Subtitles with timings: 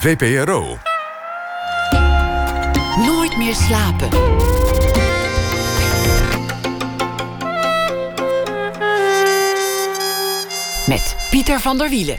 [0.00, 0.78] VPRO.
[3.06, 4.08] Nooit meer slapen.
[10.86, 12.18] Met Pieter van der Wielen.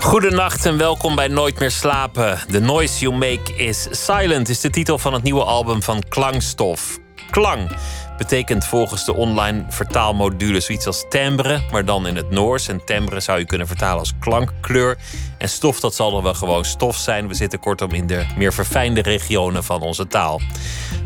[0.00, 2.38] Goedenacht en welkom bij Nooit meer slapen.
[2.50, 6.98] The Noise You Make is Silent is de titel van het nieuwe album van Klangstof.
[7.30, 7.70] Klang
[8.16, 12.68] betekent volgens de online vertaalmodule zoiets als timbre, maar dan in het Noors.
[12.68, 14.98] En timbre zou je kunnen vertalen als klankkleur.
[15.38, 17.28] En stof, dat zal dan wel gewoon stof zijn.
[17.28, 20.40] We zitten kortom in de meer verfijnde regionen van onze taal.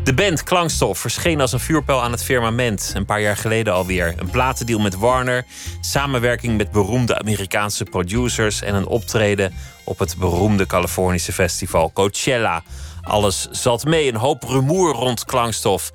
[0.03, 2.91] De band Klankstof verscheen als een vuurpijl aan het firmament.
[2.95, 4.13] Een paar jaar geleden alweer.
[4.17, 5.45] Een platendeal met Warner,
[5.81, 9.53] samenwerking met beroemde Amerikaanse producers en een optreden
[9.83, 12.63] op het beroemde Californische festival Coachella.
[13.01, 15.91] Alles zat mee, een hoop rumoer rond klankstof.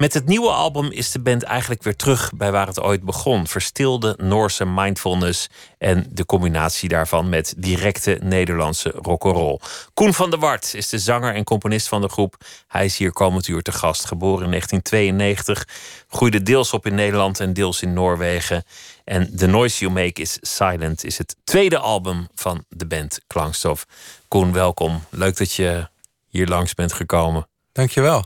[0.00, 3.46] Met het nieuwe album is de band eigenlijk weer terug bij waar het ooit begon.
[3.46, 9.58] Verstilde Noorse mindfulness en de combinatie daarvan met directe Nederlandse rock'n'roll.
[9.94, 12.36] Koen van der Wart is de zanger en componist van de groep.
[12.68, 15.68] Hij is hier komend uur te gast, geboren in 1992.
[16.08, 18.64] Groeide deels op in Nederland en deels in Noorwegen.
[19.04, 23.86] En The Noise You Make is Silent is het tweede album van de band Klankstof.
[24.28, 25.04] Koen, welkom.
[25.10, 25.88] Leuk dat je
[26.30, 27.48] hier langs bent gekomen.
[27.72, 28.24] Dankjewel.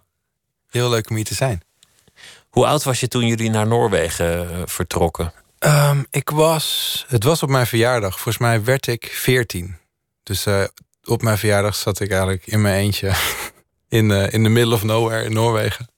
[0.71, 1.63] Heel leuk om hier te zijn.
[2.49, 5.33] Hoe oud was je toen jullie naar Noorwegen uh, vertrokken?
[5.59, 7.05] Um, ik was.
[7.09, 8.13] Het was op mijn verjaardag.
[8.13, 9.77] Volgens mij werd ik 14.
[10.23, 10.65] Dus uh,
[11.05, 13.13] op mijn verjaardag zat ik eigenlijk in mijn eentje.
[13.89, 15.89] in, uh, in the middle of nowhere in Noorwegen.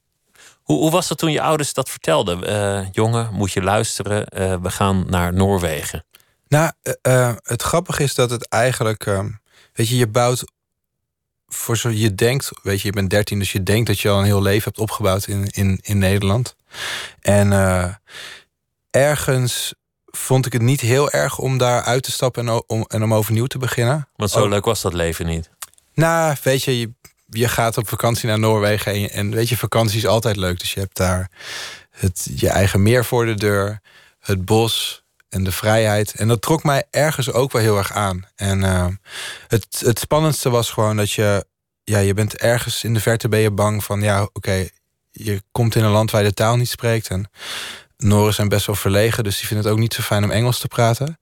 [0.62, 2.88] Hoe, hoe was dat toen je ouders dat vertelden?
[2.92, 4.26] jongen, moet je luisteren.
[4.62, 6.04] we gaan naar Noorwegen.
[6.48, 6.72] Nou,
[7.42, 9.06] het grappige is dat het eigenlijk.
[9.06, 9.30] Ehm,
[9.72, 10.44] weet je, je bouwt
[11.47, 14.19] voor zo je denkt, weet je, je bent 13, dus je denkt dat je al
[14.19, 16.56] een heel leven hebt opgebouwd in, in, in Nederland.
[17.20, 17.94] En uh,
[18.91, 19.75] ergens
[20.06, 23.14] vond ik het niet heel erg om daar uit te stappen en om, en om
[23.14, 24.08] overnieuw te beginnen.
[24.16, 25.50] Want zo leuk was dat leven niet.
[25.94, 26.92] Nou, weet je, je,
[27.27, 30.58] je gaat op vakantie naar Noorwegen en, en, weet je, vakantie is altijd leuk.
[30.58, 31.31] Dus je hebt daar
[31.91, 33.81] het, je eigen meer voor de deur,
[34.19, 36.14] het bos, en de vrijheid.
[36.14, 38.26] En dat trok mij ergens ook wel heel erg aan.
[38.34, 38.87] En uh,
[39.48, 41.47] het, het spannendste was gewoon dat je,
[41.84, 44.69] ja, je bent ergens in de verte ben je bang van, ja, oké,
[45.10, 47.09] je komt in een land waar je de taal niet spreekt.
[47.09, 47.31] En
[47.97, 50.59] Noren zijn best wel verlegen, dus die vinden het ook niet zo fijn om Engels
[50.59, 51.19] te praten.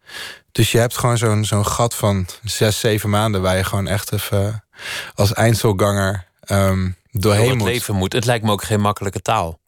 [0.52, 4.12] Dus je hebt gewoon zo'n zo'n gat van zes, zeven maanden waar je gewoon echt
[4.12, 4.64] even
[5.14, 7.66] als eindselganger um, doorheen het moet.
[7.66, 8.12] leven moet.
[8.12, 9.58] Het lijkt me ook geen makkelijke taal.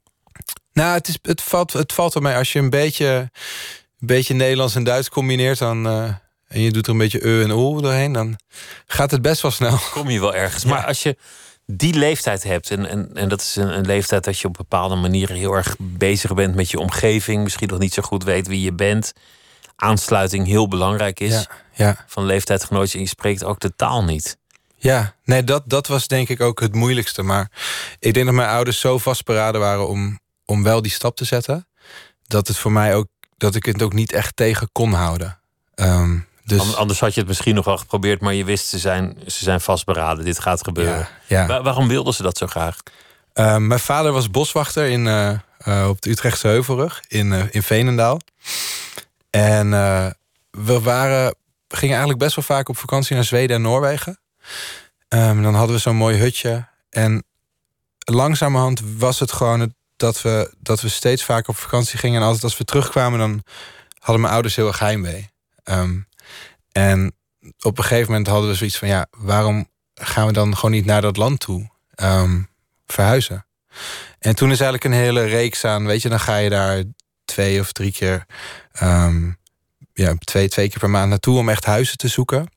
[0.73, 3.31] Nou, het, is, het, valt, het valt wel mee als je een beetje
[4.01, 5.59] een beetje Nederlands en Duits combineert...
[5.59, 6.05] Dan, uh,
[6.49, 8.13] en je doet er een beetje e en o doorheen...
[8.13, 8.39] dan
[8.87, 9.79] gaat het best wel snel.
[9.93, 10.65] Kom je wel ergens.
[10.65, 11.17] Maar als je
[11.67, 12.71] die leeftijd hebt...
[12.71, 15.37] en, en, en dat is een, een, leeftijd dat je op bepaalde manieren...
[15.37, 17.43] heel erg bezig bent met je omgeving...
[17.43, 19.13] misschien nog niet zo goed weet wie je bent...
[19.77, 21.33] aansluiting heel belangrijk is...
[21.33, 22.05] Ja, ja.
[22.07, 22.95] van leeftijdgenootjes...
[22.95, 24.39] en je spreekt ook de taal niet...
[24.79, 27.23] Ja, nee, dat, dat was denk ik ook het moeilijkste.
[27.23, 27.51] Maar
[27.99, 31.69] ik denk dat mijn ouders zo vastberaden waren om, om wel die stap te zetten.
[32.23, 33.07] Dat het voor mij ook
[33.37, 35.39] dat ik het ook niet echt tegen kon houden.
[35.75, 36.77] Um, dus...
[36.77, 39.61] Anders had je het misschien nog wel geprobeerd, maar je wist ze zijn, ze zijn
[39.61, 40.25] vastberaden.
[40.25, 41.09] Dit gaat gebeuren.
[41.27, 41.63] Ja, ja.
[41.63, 42.77] waarom wilden ze dat zo graag?
[43.35, 45.33] Uh, mijn vader was boswachter in, uh,
[45.69, 48.21] uh, op de Utrechtse Heuvelrug in, in Veenendaal.
[49.31, 49.71] En
[50.51, 51.35] we waren,
[51.69, 54.19] gingen eigenlijk best wel vaak op vakantie naar Zweden en Noorwegen.
[55.09, 56.69] Um, dan hadden we zo'n mooi hutje.
[56.91, 57.25] En
[57.99, 62.21] langzamerhand was het gewoon het dat we, dat we steeds vaker op vakantie gingen.
[62.21, 63.43] En altijd als we terugkwamen, dan
[63.99, 65.31] hadden mijn ouders heel erg heimwee.
[65.65, 66.09] Um,
[66.73, 67.15] en
[67.61, 68.89] op een gegeven moment hadden we zoiets van...
[68.89, 71.71] ja, waarom gaan we dan gewoon niet naar dat land toe
[72.03, 72.49] um,
[72.87, 73.47] verhuizen?
[74.19, 75.87] En toen is eigenlijk een hele reeks aan...
[75.87, 76.83] weet je, dan ga je daar
[77.25, 78.27] twee of drie keer...
[78.83, 79.39] Um,
[79.93, 82.49] ja, twee, twee keer per maand naartoe om echt huizen te zoeken.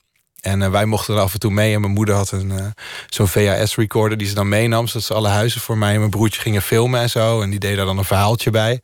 [0.42, 1.74] En uh, wij mochten er af en toe mee.
[1.74, 2.66] En mijn moeder had een uh,
[3.08, 4.88] zo'n VHS-recorder die ze dan meenam.
[4.88, 7.42] Zodat ze alle huizen voor mij en mijn broertje gingen filmen en zo.
[7.42, 8.82] En die deden daar dan een verhaaltje bij.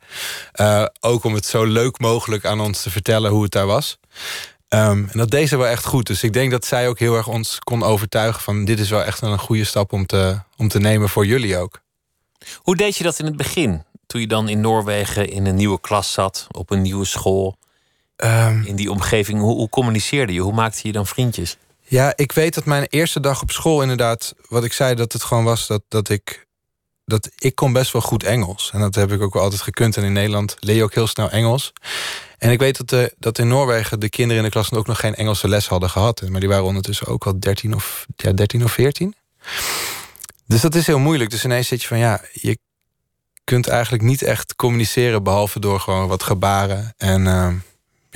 [0.56, 3.98] Uh, ook om het zo leuk mogelijk aan ons te vertellen hoe het daar was.
[4.70, 6.08] Um, en dat deed ze wel echt goed.
[6.08, 8.66] Dus ik denk dat zij ook heel erg ons kon overtuigen van...
[8.66, 11.82] dit is wel echt een goede stap om te, om te nemen voor jullie ook.
[12.58, 13.84] Hoe deed je dat in het begin?
[14.08, 17.58] Toen je dan in Noorwegen in een nieuwe klas zat, op een nieuwe school...
[18.24, 20.40] Um, in die omgeving, hoe, hoe, communiceerde je?
[20.40, 21.58] Hoe maakte je dan vriendjes?
[21.82, 25.24] Ja, ik weet dat mijn eerste dag op school inderdaad, wat ik zei, dat het
[25.24, 26.44] gewoon was dat, dat ik.
[27.08, 28.70] Dat ik kon best wel goed Engels.
[28.74, 29.98] En dat heb ik ook wel altijd gekund.
[29.98, 31.74] En in Nederland leer je ook heel snel Engels.
[32.38, 35.00] En ik weet dat, de, dat in Noorwegen de kinderen in de klas ook nog
[35.00, 36.22] geen Engelse les hadden gehad.
[36.30, 39.16] Maar die waren ondertussen ook al 13 of, ja, 13 of 14.
[40.46, 41.30] Dus dat is heel moeilijk.
[41.30, 42.58] Dus ineens zit je van ja, je
[43.44, 45.24] kunt eigenlijk niet echt communiceren.
[45.24, 46.94] Behalve door gewoon wat gebaren.
[46.98, 47.54] En uh,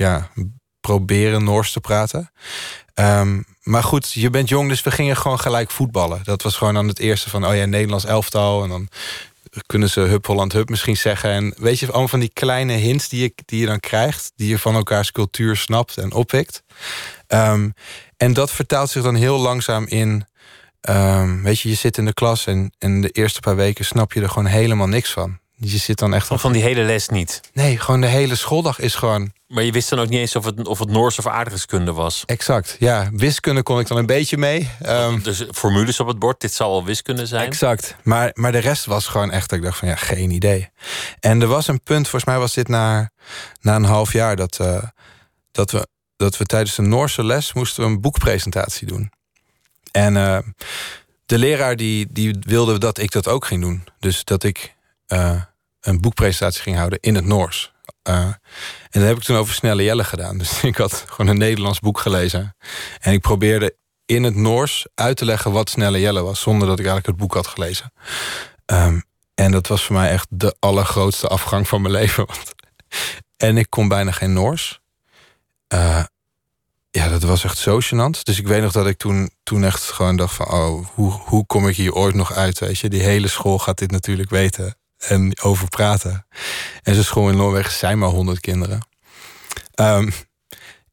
[0.00, 0.30] ja,
[0.80, 2.30] proberen Noors te praten.
[2.94, 6.20] Ehm, maar goed, je bent jong, dus we gingen gewoon gelijk voetballen.
[6.22, 8.62] Dat was gewoon aan het eerste van, oh ja, Nederlands elftal.
[8.62, 8.88] En dan
[9.66, 11.30] kunnen ze Hup Holland Hup misschien zeggen.
[11.30, 14.32] En weet je, allemaal van die kleine hints die je, die je dan krijgt...
[14.36, 16.62] die je van elkaars cultuur snapt en oppikt.
[17.28, 17.74] Um,
[18.16, 20.24] en dat vertaalt zich dan heel langzaam in...
[20.88, 24.12] Um, weet je, je zit in de klas en, en de eerste paar weken snap
[24.12, 25.38] je er gewoon helemaal niks van.
[25.62, 26.28] Je zit dan echt...
[26.30, 27.40] Van die hele les niet?
[27.52, 29.32] Nee, gewoon de hele schooldag is gewoon...
[29.46, 32.22] Maar je wist dan ook niet eens of het, of het Noors of aardrijkskunde was?
[32.26, 33.08] Exact, ja.
[33.12, 34.70] Wiskunde kon ik dan een beetje mee.
[34.86, 37.46] Um, dus formules op het bord, dit zal wel wiskunde zijn?
[37.46, 37.96] Exact.
[38.02, 40.70] Maar, maar de rest was gewoon echt dat ik dacht van ja, geen idee.
[41.20, 43.10] En er was een punt, volgens mij was dit na,
[43.60, 44.36] na een half jaar...
[44.36, 44.82] Dat, uh,
[45.52, 45.86] dat, we,
[46.16, 49.12] dat we tijdens de Noorse les moesten we een boekpresentatie doen.
[49.90, 50.38] En uh,
[51.26, 53.84] de leraar die, die wilde dat ik dat ook ging doen.
[53.98, 54.74] Dus dat ik...
[55.08, 55.42] Uh,
[55.80, 57.72] een boekpresentatie ging houden in het Noors.
[58.08, 58.40] Uh, en
[58.90, 60.38] dat heb ik toen over Snelle Jelle gedaan.
[60.38, 62.56] Dus ik had gewoon een Nederlands boek gelezen.
[63.00, 66.40] En ik probeerde in het Noors uit te leggen wat Snelle Jelle was...
[66.40, 67.92] zonder dat ik eigenlijk het boek had gelezen.
[68.66, 69.02] Um,
[69.34, 72.26] en dat was voor mij echt de allergrootste afgang van mijn leven.
[72.26, 72.52] Want,
[73.36, 74.80] en ik kon bijna geen Noors.
[75.74, 76.04] Uh,
[76.90, 78.22] ja, dat was echt zo gênant.
[78.22, 80.46] Dus ik weet nog dat ik toen, toen echt gewoon dacht van...
[80.46, 82.88] oh, hoe, hoe kom ik hier ooit nog uit, weet je?
[82.88, 86.26] Die hele school gaat dit natuurlijk weten en over praten.
[86.82, 88.86] En zijn school in Noorwegen zijn maar honderd kinderen.
[89.74, 90.12] Um,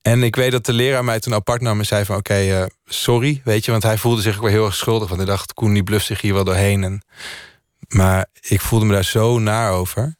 [0.01, 2.15] en ik weet dat de leraar mij toen apart nam en zei van...
[2.15, 5.07] oké, uh, sorry, weet je, want hij voelde zich ook wel heel erg schuldig.
[5.07, 6.83] Want hij dacht, Koen die bluft zich hier wel doorheen.
[6.83, 7.01] En,
[7.87, 10.15] maar ik voelde me daar zo naar over...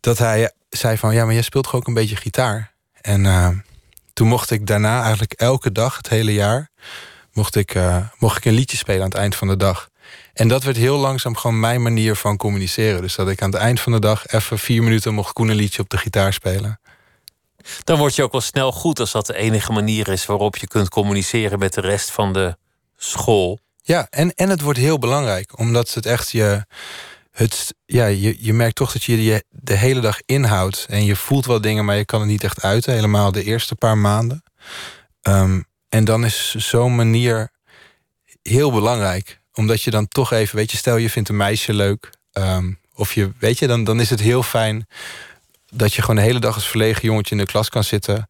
[0.00, 2.74] dat hij zei van, ja, maar jij speelt toch ook een beetje gitaar?
[3.00, 3.48] En uh,
[4.12, 6.70] toen mocht ik daarna eigenlijk elke dag, het hele jaar...
[7.32, 9.88] mocht ik, uh, mocht ik een liedje spelen aan het eind van de dag.
[10.34, 13.02] En dat werd heel langzaam gewoon mijn manier van communiceren.
[13.02, 15.56] Dus dat ik aan het eind van de dag even vier minuten mocht Koen een
[15.56, 16.80] liedje op de gitaar spelen.
[17.84, 20.66] Dan word je ook wel snel goed als dat de enige manier is waarop je
[20.66, 22.56] kunt communiceren met de rest van de
[22.96, 23.58] school.
[23.82, 26.64] Ja, en, en het wordt heel belangrijk, omdat het echt je.
[27.30, 30.86] Het, ja, je, je merkt toch dat je je de hele dag inhoudt.
[30.88, 32.92] En je voelt wel dingen, maar je kan het niet echt uiten.
[32.92, 34.42] Helemaal de eerste paar maanden.
[35.22, 37.50] Um, en dan is zo'n manier
[38.42, 42.10] heel belangrijk omdat je dan toch even, weet je, stel je vindt een meisje leuk.
[42.32, 44.86] Um, of je, weet je, dan, dan is het heel fijn
[45.70, 48.28] dat je gewoon de hele dag als verlegen jongetje in de klas kan zitten.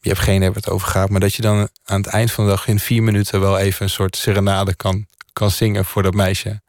[0.00, 1.10] Je hebt geen idee waar het over gaat.
[1.10, 3.82] Maar dat je dan aan het eind van de dag in vier minuten wel even
[3.82, 6.62] een soort serenade kan, kan zingen voor dat meisje.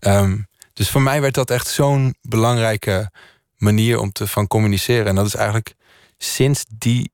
[0.00, 3.10] Um, dus voor mij werd dat echt zo'n belangrijke
[3.56, 5.06] manier om te van communiceren.
[5.06, 5.74] En dat is eigenlijk
[6.18, 7.12] sinds die,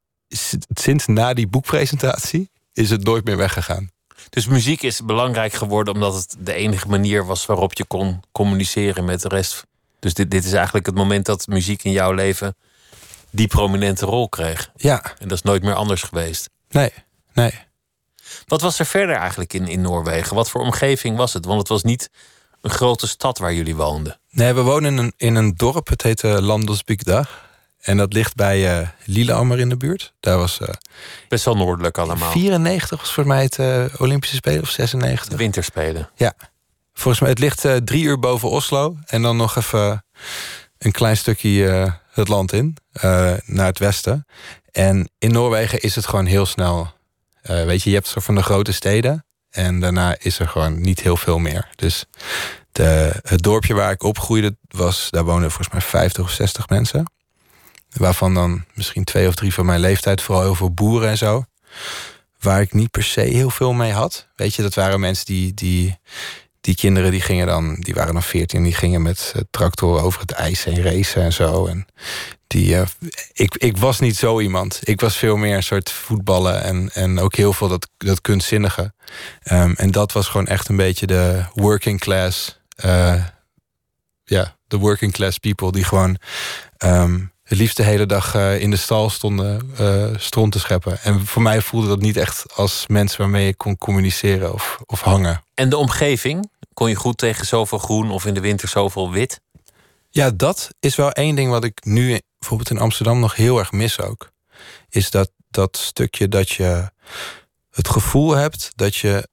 [0.74, 3.90] sinds na die boekpresentatie is het nooit meer weggegaan.
[4.30, 9.04] Dus muziek is belangrijk geworden omdat het de enige manier was waarop je kon communiceren
[9.04, 9.66] met de rest.
[9.98, 12.56] Dus dit, dit is eigenlijk het moment dat muziek in jouw leven
[13.30, 14.70] die prominente rol kreeg.
[14.76, 15.02] Ja.
[15.18, 16.50] En dat is nooit meer anders geweest.
[16.68, 16.92] Nee,
[17.32, 17.52] nee.
[18.46, 20.36] Wat was er verder eigenlijk in, in Noorwegen?
[20.36, 21.44] Wat voor omgeving was het?
[21.44, 22.10] Want het was niet
[22.60, 24.20] een grote stad waar jullie woonden.
[24.30, 25.88] Nee, we wonen in een, in een dorp.
[25.88, 27.47] Het heette Landelsbygdag.
[27.80, 30.12] En dat ligt bij uh, Lillehammer in de buurt.
[30.20, 30.58] Daar was.
[30.62, 30.68] Uh,
[31.28, 32.30] Best wel noordelijk allemaal.
[32.30, 35.28] 94 was voor mij het uh, Olympische Spelen of 96.
[35.28, 36.10] De winterspelen.
[36.14, 36.34] Ja.
[36.92, 38.96] Volgens mij, het ligt drie uur boven Oslo.
[39.06, 40.04] En dan nog even
[40.78, 42.76] een klein stukje het land in,
[43.44, 44.26] naar het westen.
[44.70, 46.92] En in Noorwegen is het gewoon heel snel.
[47.42, 49.24] weet je, je hebt zo van de grote steden.
[49.50, 51.68] En daarna is er gewoon niet heel veel meer.
[51.74, 52.04] Dus
[52.72, 57.04] de, het dorpje waar ik opgroeide, was, daar wonen volgens mij 50 of 60 mensen.
[57.92, 61.44] Waarvan dan misschien twee of drie van mijn leeftijd vooral veel boeren en zo.
[62.40, 64.28] Waar ik niet per se heel veel mee had.
[64.36, 65.98] Weet je, dat waren mensen die, die,
[66.60, 70.30] die kinderen die gingen dan, die waren dan veertien, die gingen met tractoren over het
[70.30, 71.66] ijs en racen en zo.
[71.66, 71.86] En
[72.46, 72.82] die, uh,
[73.32, 74.80] ik, ik was niet zo iemand.
[74.82, 78.92] Ik was veel meer een soort voetballen en, en ook heel veel dat, dat kunstzinnige.
[79.52, 82.60] Um, en dat was gewoon echt een beetje de working class.
[82.84, 83.24] Uh,
[84.24, 86.18] ja, de working class people die gewoon
[86.78, 91.00] um, het liefst de hele dag uh, in de stal stonden uh, stront te scheppen.
[91.02, 95.00] En voor mij voelde dat niet echt als mensen waarmee je kon communiceren of, of
[95.00, 95.44] hangen.
[95.54, 96.50] En de omgeving?
[96.74, 99.40] Kon je goed tegen zoveel groen of in de winter zoveel wit?
[100.10, 103.72] Ja, dat is wel één ding wat ik nu bijvoorbeeld in Amsterdam nog heel erg
[103.72, 104.30] mis ook.
[104.88, 106.90] Is dat, dat stukje dat je
[107.70, 109.28] het gevoel hebt dat je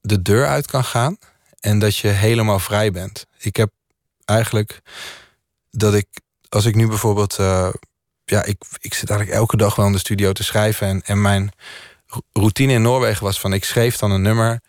[0.00, 1.18] de deur uit kan gaan
[1.60, 3.26] en dat je helemaal vrij bent.
[3.38, 3.70] Ik heb
[4.24, 4.80] eigenlijk
[5.70, 6.06] dat ik
[6.54, 7.38] als ik nu bijvoorbeeld.
[7.40, 7.68] Uh,
[8.24, 10.86] ja, ik, ik zit eigenlijk elke dag wel in de studio te schrijven.
[10.86, 11.52] En, en mijn
[12.32, 14.60] routine in Noorwegen was van ik schreef dan een nummer.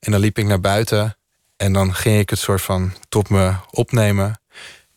[0.00, 1.16] En dan liep ik naar buiten.
[1.56, 4.40] En dan ging ik het soort van tot me opnemen.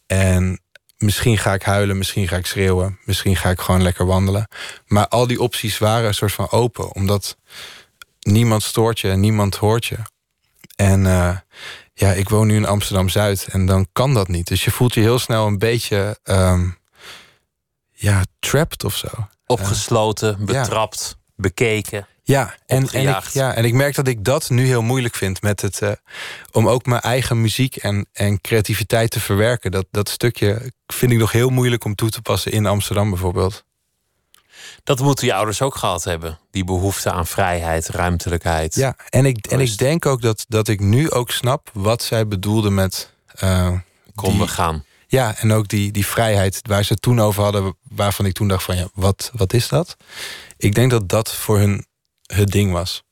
[0.07, 0.61] En
[0.97, 4.47] misschien ga ik huilen, misschien ga ik schreeuwen, misschien ga ik gewoon lekker wandelen.
[4.85, 7.37] Maar al die opties waren een soort van open, omdat
[8.19, 9.97] niemand stoort je, niemand hoort je.
[10.75, 11.37] En uh,
[12.01, 14.47] ja, ik woon nu in Amsterdam Zuid en dan kan dat niet.
[14.47, 16.77] Dus je voelt je heel snel een beetje, um,
[17.91, 19.07] ja, trapped of zo.
[19.45, 21.33] Opgesloten, uh, betrapt, ja.
[21.35, 22.07] bekeken.
[22.23, 25.41] Ja en, en ik, ja, en ik merk dat ik dat nu heel moeilijk vind
[25.41, 25.81] met het.
[25.81, 25.91] Uh,
[26.51, 29.71] om ook mijn eigen muziek en, en creativiteit te verwerken.
[29.71, 33.63] Dat, dat stukje vind ik nog heel moeilijk om toe te passen in Amsterdam bijvoorbeeld.
[34.83, 36.39] Dat moeten je ouders ook gehad hebben.
[36.51, 38.75] Die behoefte aan vrijheid, ruimtelijkheid.
[38.75, 42.27] Ja, en ik, en ik denk ook dat, dat ik nu ook snap wat zij
[42.27, 43.13] bedoelden met.
[43.43, 43.71] Uh,
[44.15, 44.85] Konden gaan.
[45.07, 48.47] Ja, en ook die, die vrijheid waar ze het toen over hadden, waarvan ik toen
[48.47, 49.97] dacht van ja, wat, wat is dat?
[50.57, 51.85] Ik denk dat dat voor hun
[52.25, 53.03] het ding was.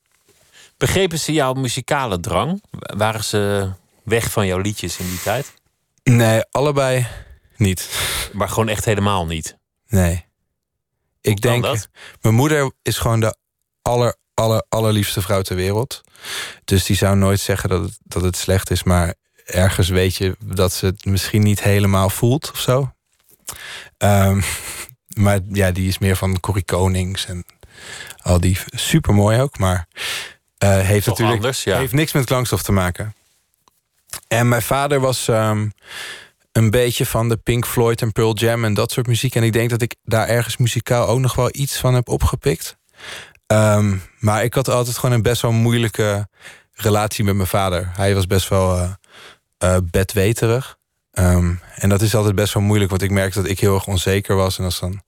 [0.76, 2.62] Begrepen ze jouw muzikale drang?
[2.70, 3.70] Waren ze
[4.04, 5.52] weg van jouw liedjes in die tijd?
[6.02, 7.06] Nee, allebei
[7.56, 7.88] niet.
[8.32, 9.56] Maar gewoon echt helemaal niet?
[9.88, 10.24] Nee.
[11.20, 11.88] Ik denk, dat?
[12.20, 13.36] mijn moeder is gewoon de
[13.82, 16.00] aller, aller, allerliefste vrouw ter wereld.
[16.64, 20.36] Dus die zou nooit zeggen dat het, dat het slecht is, maar ergens weet je
[20.44, 22.92] dat ze het misschien niet helemaal voelt of zo.
[23.98, 24.42] Um,
[25.24, 27.44] maar ja, die is meer van Corrie Konings en
[28.22, 29.86] al die super mooi ook, maar
[30.64, 31.78] uh, heeft natuurlijk anders, ja.
[31.78, 33.14] heeft niks met klankstof te maken.
[34.28, 35.72] En mijn vader was um,
[36.52, 39.34] een beetje van de Pink Floyd en Pearl Jam en dat soort muziek.
[39.34, 42.78] En ik denk dat ik daar ergens muzikaal ook nog wel iets van heb opgepikt.
[43.46, 46.28] Um, maar ik had altijd gewoon een best wel moeilijke
[46.72, 47.90] relatie met mijn vader.
[47.92, 48.90] Hij was best wel uh,
[49.64, 50.78] uh, bedweterig.
[51.12, 53.86] Um, en dat is altijd best wel moeilijk, want ik merkte dat ik heel erg
[53.86, 54.58] onzeker was.
[54.58, 55.02] En, als dan,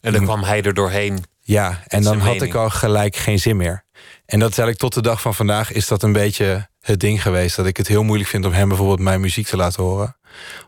[0.00, 1.24] en dan kwam hij er doorheen.
[1.40, 3.84] Ja, en dan had ik al gelijk geen zin meer.
[4.26, 7.22] En dat is eigenlijk tot de dag van vandaag is dat een beetje het ding
[7.22, 7.56] geweest.
[7.56, 10.16] Dat ik het heel moeilijk vind om hem bijvoorbeeld mijn muziek te laten horen.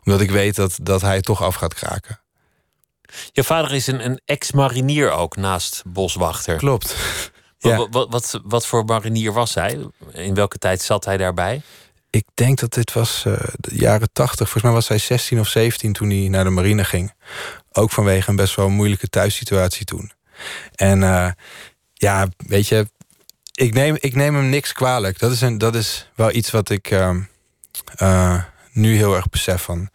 [0.03, 2.19] Omdat ik weet dat, dat hij toch af gaat kraken.
[3.31, 6.55] Je vader is een, een ex-marinier ook naast boswachter.
[6.55, 6.95] Klopt.
[7.61, 7.77] Ja.
[7.77, 9.79] Wat, wat, wat, wat, voor marinier was hij?
[10.11, 11.61] In welke tijd zat hij daarbij?
[12.09, 14.37] Ik denk dat dit was uh, de jaren tachtig.
[14.37, 17.13] Volgens mij was hij 16 of 17 toen hij naar de marine ging.
[17.71, 20.11] Ook vanwege een best wel moeilijke thuissituatie toen.
[20.75, 21.29] En uh,
[21.93, 22.87] ja, weet je,
[23.59, 25.19] ik neem, ik neem hem niks kwalijk.
[25.19, 27.15] Dat is, een, dat is wel iets wat ik uh,
[28.01, 29.89] uh, nu heel erg besef van.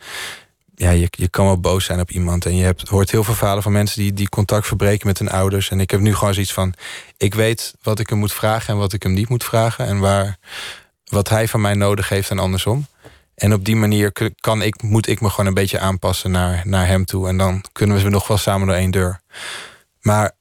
[0.75, 2.47] Ja, je, je kan wel boos zijn op iemand.
[2.47, 5.31] En je hebt, hoort heel veel verhalen van mensen die, die contact verbreken met hun
[5.31, 5.71] ouders.
[5.71, 6.75] En ik heb nu gewoon zoiets van:
[7.17, 9.87] ik weet wat ik hem moet vragen en wat ik hem niet moet vragen.
[9.87, 10.39] En waar,
[11.05, 12.87] wat hij van mij nodig heeft en andersom.
[13.35, 16.87] En op die manier kan ik, moet ik me gewoon een beetje aanpassen naar, naar
[16.87, 17.29] hem toe.
[17.29, 19.21] En dan kunnen we nog wel samen door één deur.
[20.01, 20.33] Maar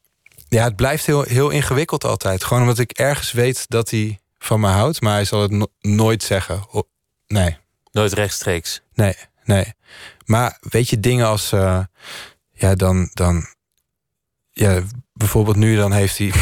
[0.54, 2.44] ja, het blijft heel, heel ingewikkeld altijd.
[2.44, 6.24] Gewoon omdat ik ergens weet dat hij van me houdt, maar hij zal het nooit
[6.24, 6.68] zeggen.
[7.28, 7.58] nee.
[7.92, 8.82] Nooit rechtstreeks.
[8.94, 9.74] Nee, nee.
[10.26, 11.52] Maar weet je, dingen als.
[11.52, 11.80] Uh,
[12.52, 13.10] ja, dan.
[13.14, 13.46] dan
[14.52, 14.82] ja,
[15.14, 16.32] bijvoorbeeld nu, dan heeft hij.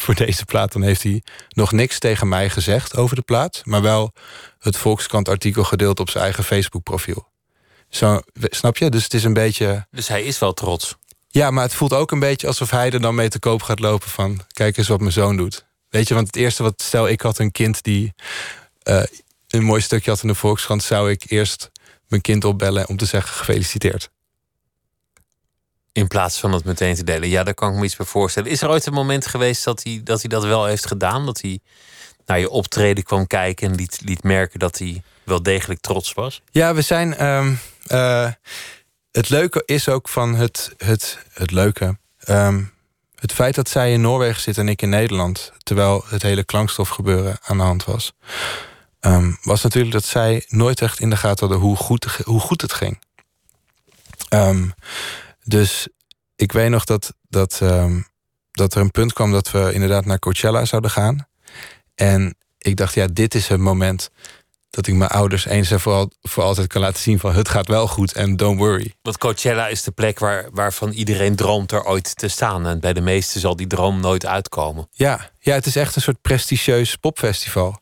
[0.00, 3.62] voor deze plaat, dan heeft hij nog niks tegen mij gezegd over de plaat.
[3.64, 4.12] Maar wel
[4.58, 7.28] het Volkskrant-artikel gedeeld op zijn eigen Facebook-profiel.
[7.88, 8.90] Zo, snap je?
[8.90, 9.86] Dus het is een beetje.
[9.90, 10.96] Dus hij is wel trots.
[11.32, 13.80] Ja, maar het voelt ook een beetje alsof hij er dan mee te koop gaat
[13.80, 14.40] lopen van...
[14.52, 15.64] kijk eens wat mijn zoon doet.
[15.88, 16.82] Weet je, want het eerste wat...
[16.82, 18.14] stel, ik had een kind die
[18.84, 19.02] uh,
[19.48, 20.82] een mooi stukje had in de Volkskrant...
[20.82, 21.70] zou ik eerst
[22.08, 24.10] mijn kind opbellen om te zeggen gefeliciteerd.
[25.92, 27.28] In plaats van het meteen te delen.
[27.28, 28.50] Ja, daar kan ik me iets bij voorstellen.
[28.50, 31.26] Is er ooit een moment geweest dat hij dat, hij dat wel heeft gedaan?
[31.26, 31.60] Dat hij
[32.26, 36.42] naar je optreden kwam kijken en liet, liet merken dat hij wel degelijk trots was?
[36.50, 37.26] Ja, we zijn...
[37.26, 38.30] Um, uh,
[39.12, 41.98] het leuke is ook van het, het, het leuke.
[42.28, 42.72] Um,
[43.14, 47.38] het feit dat zij in Noorwegen zit en ik in Nederland, terwijl het hele klankstofgebeuren
[47.42, 48.12] aan de hand was,
[49.00, 52.60] um, was natuurlijk dat zij nooit echt in de gaten hadden hoe goed, hoe goed
[52.60, 53.02] het ging.
[54.34, 54.74] Um,
[55.44, 55.88] dus
[56.36, 57.62] ik weet nog dat, dat,
[58.50, 61.28] dat er een punt kwam dat we inderdaad naar Coachella zouden gaan.
[61.94, 64.10] En ik dacht, ja, dit is het moment
[64.70, 67.68] dat ik mijn ouders eens en voor, voor altijd kan laten zien van het gaat
[67.68, 68.94] wel goed en don't worry.
[69.02, 72.66] Want Coachella is de plek waar, waarvan iedereen droomt er ooit te staan.
[72.66, 74.88] En bij de meesten zal die droom nooit uitkomen.
[74.92, 77.78] Ja, ja het is echt een soort prestigieus popfestival.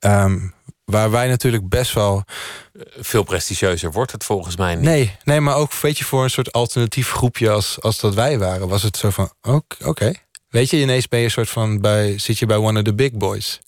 [0.00, 0.54] Um,
[0.84, 2.24] waar wij natuurlijk best wel...
[3.00, 4.84] Veel prestigieuzer wordt het volgens mij niet.
[4.84, 8.38] Nee, nee maar ook weet je, voor een soort alternatief groepje als, als dat wij
[8.38, 8.68] waren...
[8.68, 9.32] was het zo van,
[9.84, 10.12] oké.
[10.50, 12.94] Weet je, ineens ben je een soort van bij, zit je bij one of the
[12.94, 13.60] big boys.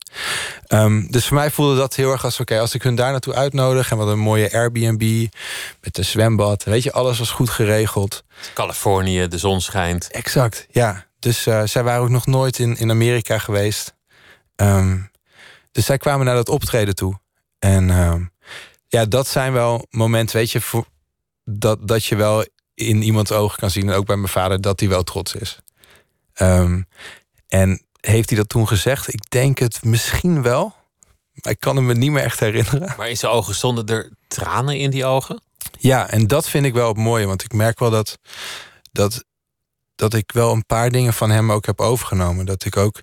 [0.69, 2.41] Um, dus voor mij voelde dat heel erg als...
[2.41, 3.91] oké, als ik hun daar naartoe uitnodig...
[3.91, 5.27] en wat een mooie Airbnb
[5.81, 6.65] met een zwembad...
[6.65, 8.25] weet je, alles was goed geregeld.
[8.55, 10.11] Californië, de zon schijnt.
[10.11, 11.07] Exact, ja.
[11.19, 13.95] Dus uh, zij waren ook nog nooit in, in Amerika geweest.
[14.57, 15.11] Um,
[15.73, 17.21] dus zij kwamen naar dat optreden toe.
[17.59, 18.33] En um,
[18.89, 20.61] ja, dat zijn wel momenten, weet je...
[20.61, 20.85] Voor,
[21.45, 24.81] dat, dat je wel in iemands ogen kan zien, en ook bij mijn vader, dat
[24.81, 25.59] hij wel trots is.
[26.35, 26.83] Ehm,
[27.49, 29.12] en heeft hij dat toen gezegd?
[29.12, 30.75] Ik denk het misschien wel.
[31.33, 32.95] Maar ik kan hem me niet meer echt herinneren.
[32.97, 35.43] Maar in zijn ogen stonden er tranen in die ogen?
[35.79, 37.27] Ja, en dat vind ik wel het mooie.
[37.27, 38.19] Want ik merk wel dat,
[38.93, 39.25] dat,
[39.95, 42.47] dat ik wel een paar dingen van hem ook heb overgenomen.
[42.47, 43.03] Dat ik ook.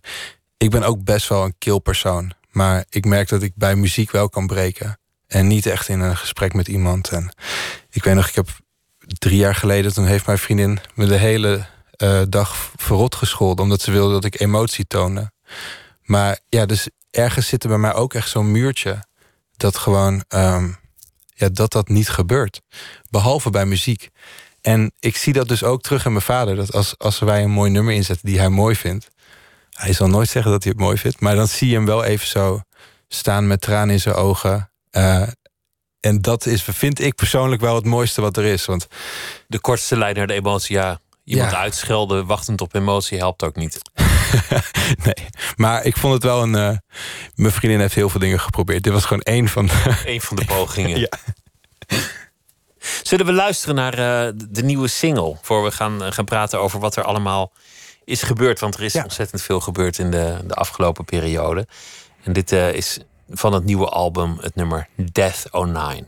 [0.57, 2.33] Ik ben ook best wel een kill persoon.
[2.51, 4.99] Maar ik merk dat ik bij muziek wel kan breken.
[5.27, 7.09] En niet echt in een gesprek met iemand.
[7.09, 7.33] En
[7.89, 8.47] ik weet nog, ik heb
[9.17, 11.65] drie jaar geleden, toen heeft mijn vriendin me de hele
[12.03, 13.63] uh, dag verrot gescholden.
[13.63, 15.31] Omdat ze wilde dat ik emotie toonde.
[16.03, 19.03] Maar ja, dus ergens zit er bij mij ook echt zo'n muurtje.
[19.57, 20.77] Dat gewoon, um,
[21.33, 22.61] ja, dat dat niet gebeurt.
[23.09, 24.09] Behalve bij muziek.
[24.61, 26.55] En ik zie dat dus ook terug in mijn vader.
[26.55, 29.07] Dat als, als wij een mooi nummer inzetten die hij mooi vindt.
[29.69, 31.19] Hij zal nooit zeggen dat hij het mooi vindt.
[31.19, 32.61] Maar dan zie je hem wel even zo
[33.07, 34.71] staan met tranen in zijn ogen.
[34.91, 35.27] Uh,
[35.99, 38.65] en dat is, vind ik persoonlijk wel het mooiste wat er is.
[38.65, 38.87] Want
[39.47, 40.99] de kortste lijn naar de emotie, ja.
[41.29, 43.81] Iemand uitschelden, wachtend op emotie, helpt ook niet.
[45.05, 46.53] nee, maar ik vond het wel een.
[46.53, 46.77] Uh,
[47.35, 48.83] mijn vriendin heeft heel veel dingen geprobeerd.
[48.83, 49.69] Dit was gewoon één van.
[50.05, 50.99] Eén van de pogingen.
[51.09, 51.09] ja.
[53.03, 55.37] Zullen we luisteren naar uh, de nieuwe single?
[55.41, 57.51] Voor we gaan, gaan praten over wat er allemaal
[58.05, 58.59] is gebeurd.
[58.59, 61.67] Want er is ontzettend veel gebeurd in de, de afgelopen periode.
[62.23, 66.07] En dit is van het nieuwe album, het nummer Death 09.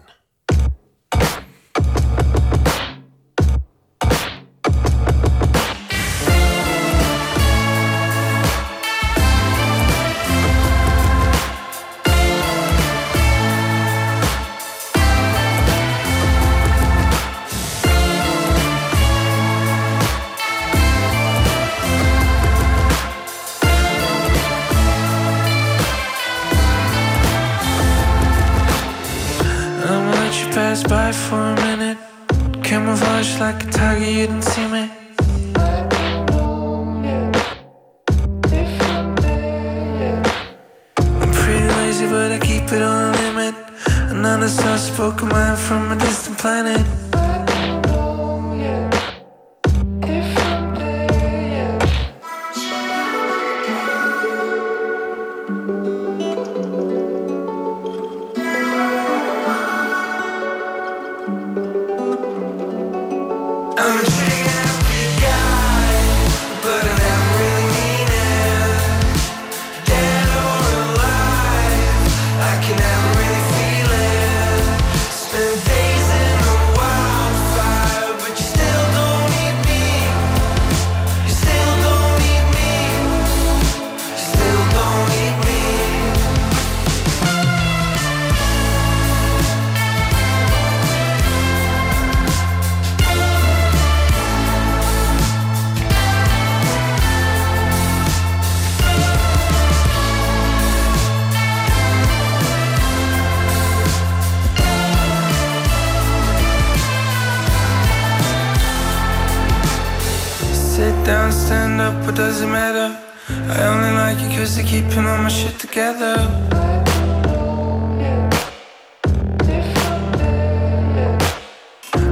[111.12, 112.88] down, stand up, what does it matter?
[113.28, 116.16] I only like you cause you're keeping all my shit together.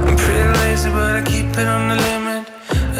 [0.06, 2.44] I'm pretty lazy but I keep it on the limit.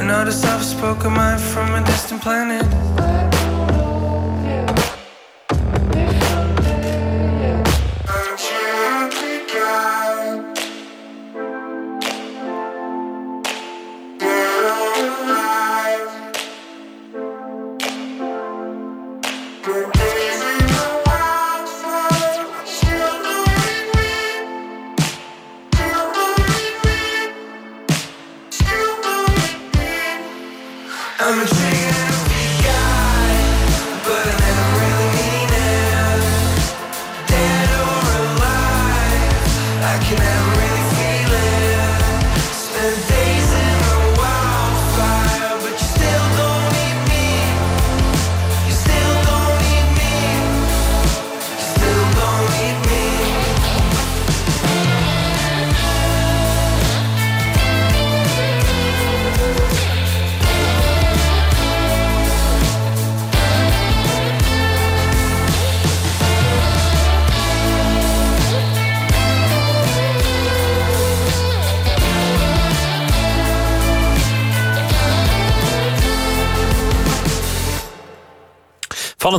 [0.00, 3.29] Another this soft spoken mind from a distant planet.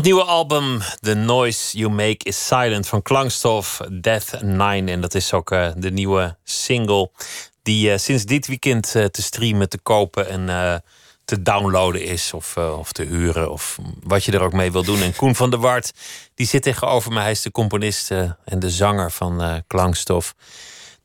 [0.01, 4.89] Het nieuwe album The Noise You Make Is Silent van Klankstof Death 9.
[4.89, 7.11] En dat is ook uh, de nieuwe single
[7.63, 10.83] Die sinds dit weekend te streamen, te kopen en
[11.25, 15.01] te downloaden is of, of te huren of wat je er ook mee wil doen.
[15.01, 15.91] En Koen van der Wart,
[16.35, 17.19] die zit tegenover me.
[17.19, 20.35] Hij is de componist en de zanger van Klankstof.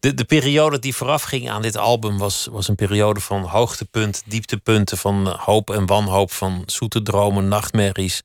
[0.01, 4.23] De, de periode die vooraf ging aan dit album was, was een periode van hoogtepunt,
[4.27, 8.23] dieptepunten, van hoop en wanhoop, van zoete dromen, nachtmerries.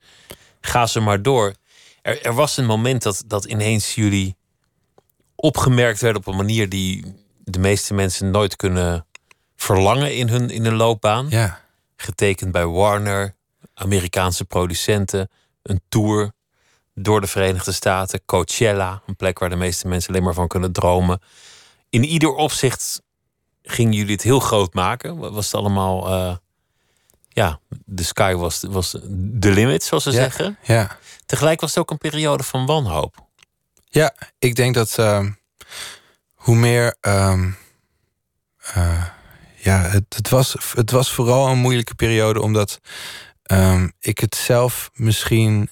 [0.61, 1.53] Ga ze maar door.
[2.01, 4.35] Er, er was een moment dat, dat ineens jullie
[5.35, 9.05] opgemerkt werden op een manier die de meeste mensen nooit kunnen
[9.55, 11.27] verlangen in hun, in hun loopbaan.
[11.29, 11.61] Ja
[12.01, 13.35] getekend bij Warner,
[13.73, 15.29] Amerikaanse producenten,
[15.61, 16.31] een tour
[16.93, 20.71] door de Verenigde Staten, Coachella, een plek waar de meeste mensen alleen maar van kunnen
[20.71, 21.21] dromen.
[21.89, 23.01] In ieder opzicht
[23.63, 25.17] gingen jullie het heel groot maken.
[25.17, 26.35] Was het allemaal, uh,
[27.33, 30.57] ja, de sky was, was de limit, zoals ze zeggen.
[30.63, 30.97] Ja.
[31.25, 33.15] Tegelijk was het ook een periode van wanhoop.
[33.89, 35.25] Ja, ik denk dat uh,
[36.33, 36.95] hoe meer.
[37.07, 37.43] Uh,
[39.55, 42.79] ja, het, het, was, het was vooral een moeilijke periode omdat
[43.51, 45.69] um, ik het zelf misschien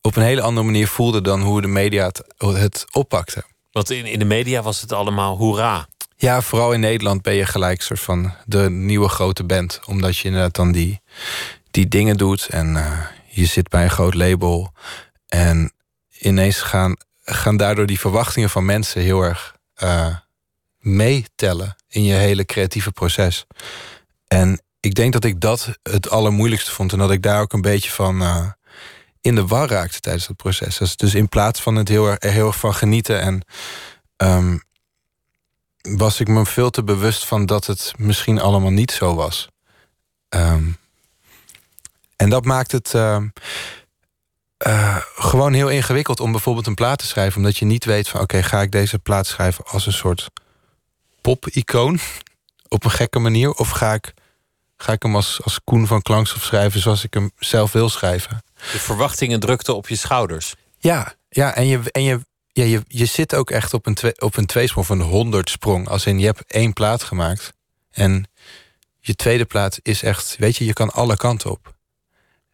[0.00, 3.44] op een hele andere manier voelde dan hoe de media het, het oppakte.
[3.70, 5.88] Want in, in de media was het allemaal hoera.
[6.18, 9.80] Ja, vooral in Nederland ben je gelijk soort van de nieuwe grote band.
[9.86, 11.00] Omdat je inderdaad dan die,
[11.70, 14.72] die dingen doet en uh, je zit bij een groot label.
[15.28, 15.72] En
[16.18, 20.16] ineens gaan, gaan daardoor die verwachtingen van mensen heel erg uh,
[20.78, 23.46] meetellen in je hele creatieve proces.
[24.26, 26.92] En ik denk dat ik dat het allermoeilijkste vond.
[26.92, 28.46] En dat ik daar ook een beetje van uh,
[29.20, 30.96] in de war raakte tijdens het proces.
[30.96, 33.44] Dus, in plaats van het heel erg, er heel erg van genieten en
[34.16, 34.62] um,
[35.88, 39.48] was ik me veel te bewust van dat het misschien allemaal niet zo was.
[40.28, 40.76] Um,
[42.16, 43.22] en dat maakt het uh,
[44.66, 47.36] uh, gewoon heel ingewikkeld om bijvoorbeeld een plaat te schrijven.
[47.36, 50.30] Omdat je niet weet van oké, ga ik deze plaat schrijven als een soort
[51.20, 51.98] pop-icoon
[52.68, 53.52] op een gekke manier?
[53.52, 54.14] Of ga ik,
[54.76, 58.42] ga ik hem als, als Koen van Klankstof schrijven zoals ik hem zelf wil schrijven?
[58.72, 60.54] De verwachtingen drukten op je schouders.
[60.78, 62.20] Ja, ja en, je, en je,
[62.56, 65.88] ja, je, je zit ook echt op een, twee, op een tweesprong van een honderdsprong.
[65.88, 67.52] Als in je hebt één plaat gemaakt
[67.90, 68.28] en
[69.00, 71.74] je tweede plaat is echt, weet je, je kan alle kanten op.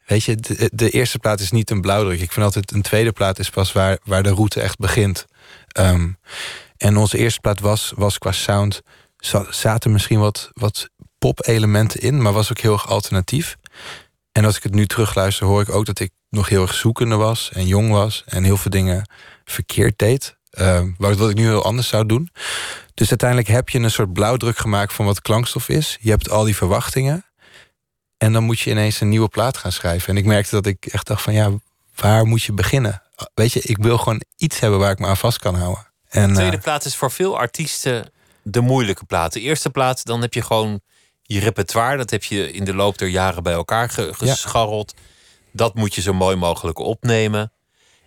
[0.07, 2.21] Weet je, de, de eerste plaat is niet een blauwdruk.
[2.21, 5.25] Ik vind altijd een tweede plaat is pas waar, waar de route echt begint.
[5.79, 6.19] Um,
[6.77, 8.83] en onze eerste plaat was, was qua sound...
[9.51, 10.89] zaten misschien wat, wat
[11.19, 12.23] pop-elementen in...
[12.23, 13.57] maar was ook heel erg alternatief.
[14.33, 17.17] En als ik het nu terugluister, hoor ik ook dat ik nog heel erg zoekende
[17.17, 17.51] was...
[17.53, 19.07] en jong was en heel veel dingen
[19.45, 20.37] verkeerd deed.
[20.59, 22.31] Uh, wat ik nu heel anders zou doen.
[22.95, 24.93] Dus uiteindelijk heb je een soort blauwdruk gemaakt...
[24.93, 25.99] van wat klankstof is.
[26.01, 27.25] Je hebt al die verwachtingen...
[28.23, 30.09] En dan moet je ineens een nieuwe plaat gaan schrijven.
[30.09, 31.51] En ik merkte dat ik echt dacht van ja,
[31.95, 33.03] waar moet je beginnen?
[33.35, 35.87] Weet je, ik wil gewoon iets hebben waar ik me aan vast kan houden.
[36.09, 39.33] En, de tweede uh, plaat is voor veel artiesten de moeilijke plaat.
[39.33, 40.81] De eerste plaat, dan heb je gewoon
[41.23, 41.97] je repertoire.
[41.97, 44.95] Dat heb je in de loop der jaren bij elkaar gescharreld.
[45.53, 47.53] Dat moet je zo mooi mogelijk opnemen.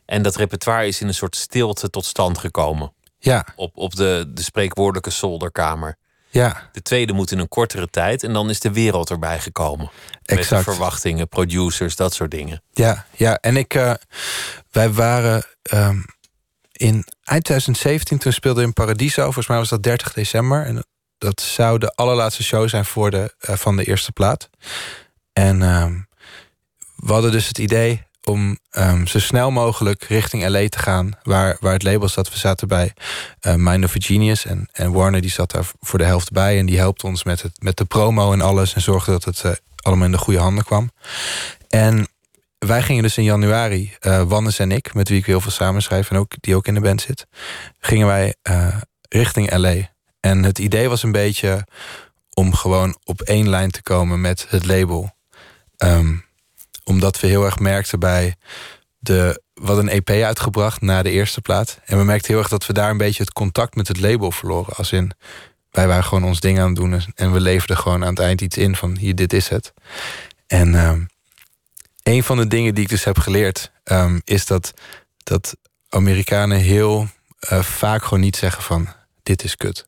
[0.05, 2.93] En dat repertoire is in een soort stilte tot stand gekomen.
[3.17, 3.45] Ja.
[3.55, 5.97] Op, op de, de spreekwoordelijke zolderkamer.
[6.29, 6.69] Ja.
[6.71, 8.23] De tweede moet in een kortere tijd.
[8.23, 9.91] En dan is de wereld erbij gekomen.
[10.23, 10.65] Exact.
[10.65, 12.61] Met verwachtingen, producers, dat soort dingen.
[12.71, 13.37] Ja, ja.
[13.37, 13.73] en ik...
[13.73, 13.93] Uh,
[14.71, 15.45] wij waren...
[15.73, 16.05] Um,
[16.71, 19.23] in eind 2017, toen speelde in Paradiso.
[19.23, 20.65] Volgens mij was dat 30 december.
[20.65, 20.85] En
[21.17, 24.49] dat zou de allerlaatste show zijn voor de, uh, van de eerste plaat.
[25.33, 26.07] En um,
[26.95, 31.11] we hadden dus het idee om um, zo snel mogelijk richting LA te gaan.
[31.23, 32.29] Waar, waar het label zat.
[32.31, 32.93] We zaten bij
[33.47, 34.45] uh, Mind of a Genius.
[34.45, 36.59] En, en Warner die zat daar voor de helft bij.
[36.59, 38.73] En die helpt ons met, het, met de promo en alles.
[38.73, 40.91] En zorgde dat het uh, allemaal in de goede handen kwam.
[41.69, 42.07] En
[42.57, 46.09] wij gingen dus in januari, uh, Wannes en ik, met wie ik heel veel samenschrijf
[46.09, 47.27] en ook, die ook in de band zit,
[47.79, 48.35] gingen wij
[49.09, 49.75] richting LA.
[50.19, 51.65] En het idee was een beetje
[52.33, 55.15] om gewoon op één lijn te komen met het label.
[55.77, 56.25] Um,
[56.85, 58.35] omdat we heel erg merkten bij
[58.97, 59.43] de.
[59.53, 61.79] Wat een EP uitgebracht na de eerste plaat.
[61.85, 64.31] En we merkten heel erg dat we daar een beetje het contact met het label
[64.31, 64.75] verloren.
[64.75, 65.11] Als in,
[65.71, 67.01] wij waren gewoon ons ding aan het doen.
[67.15, 69.73] En we leverden gewoon aan het eind iets in van hier, dit is het.
[70.47, 71.07] En um,
[72.03, 74.73] een van de dingen die ik dus heb geleerd, um, is dat,
[75.23, 75.55] dat
[75.89, 77.07] Amerikanen heel
[77.51, 78.87] uh, vaak gewoon niet zeggen van
[79.23, 79.87] dit is kut.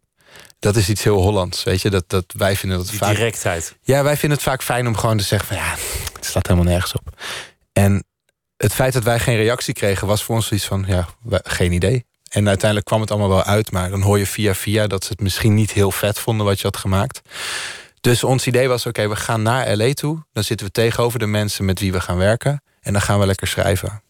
[0.59, 1.89] Dat is iets heel Hollands, weet je.
[1.89, 3.15] Dat, dat wij vinden dat Die vaak.
[3.15, 3.75] Directheid.
[3.81, 5.75] Ja, wij vinden het vaak fijn om gewoon te zeggen van ja,
[6.13, 7.19] het staat helemaal nergens op.
[7.73, 8.03] En
[8.57, 11.07] het feit dat wij geen reactie kregen, was voor ons zoiets van ja,
[11.43, 12.05] geen idee.
[12.29, 15.11] En uiteindelijk kwam het allemaal wel uit, maar dan hoor je via via dat ze
[15.11, 17.21] het misschien niet heel vet vonden wat je had gemaakt.
[18.01, 20.25] Dus ons idee was: oké, we gaan naar LA toe.
[20.33, 22.61] Dan zitten we tegenover de mensen met wie we gaan werken.
[22.81, 24.01] En dan gaan we lekker schrijven.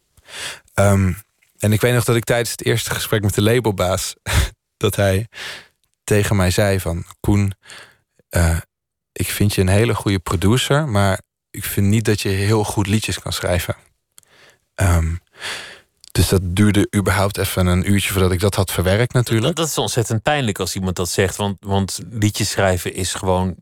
[0.76, 1.18] Um,
[1.60, 4.16] en ik weet nog dat ik tijdens het eerste gesprek met de labelbaas.
[4.78, 5.28] dat hij
[6.08, 7.04] tegen mij zei van...
[7.20, 7.54] Koen,
[8.30, 8.58] uh,
[9.12, 10.88] ik vind je een hele goede producer...
[10.88, 13.76] maar ik vind niet dat je heel goed liedjes kan schrijven.
[14.76, 15.20] Um,
[16.12, 19.56] dus dat duurde überhaupt even een uurtje voordat ik dat had verwerkt natuurlijk.
[19.56, 21.36] Dat, is ontzettend pijnlijk als iemand dat zegt.
[21.36, 23.56] Want, want liedjes schrijven is gewoon